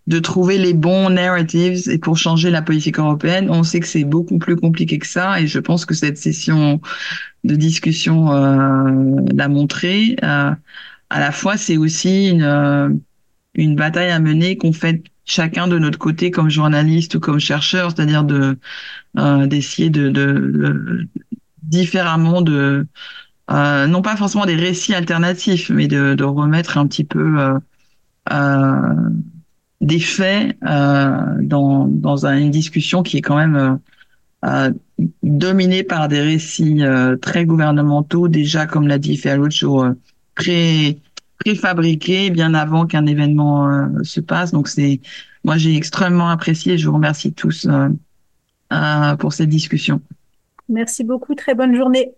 [0.08, 3.50] de trouver les bons narratives et pour changer la politique européenne.
[3.50, 6.80] On sait que c'est beaucoup plus compliqué que ça et je pense que cette session
[7.44, 10.16] de discussion euh, l'a montré.
[10.22, 10.50] Euh,
[11.10, 13.00] à la fois, c'est aussi une,
[13.54, 17.90] une bataille à mener qu'on fait chacun de notre côté comme journaliste ou comme chercheur,
[17.90, 18.58] c'est-à-dire de
[19.18, 21.06] euh, d'essayer de, de,
[21.62, 22.86] différemment de
[23.50, 27.58] euh, non pas forcément des récits alternatifs, mais de, de remettre un petit peu euh,
[28.32, 29.10] euh
[29.80, 33.78] des faits dans, dans une discussion qui est quand même
[35.22, 36.82] dominée par des récits
[37.20, 39.84] très gouvernementaux, déjà, comme l'a dit Ferruccio,
[40.34, 40.98] pré
[41.38, 44.50] préfabriqués bien avant qu'un événement se passe.
[44.50, 45.00] Donc c'est,
[45.44, 46.76] moi j'ai extrêmement apprécié.
[46.78, 47.68] Je vous remercie tous
[49.18, 50.00] pour cette discussion.
[50.68, 51.34] Merci beaucoup.
[51.34, 52.10] Très bonne journée.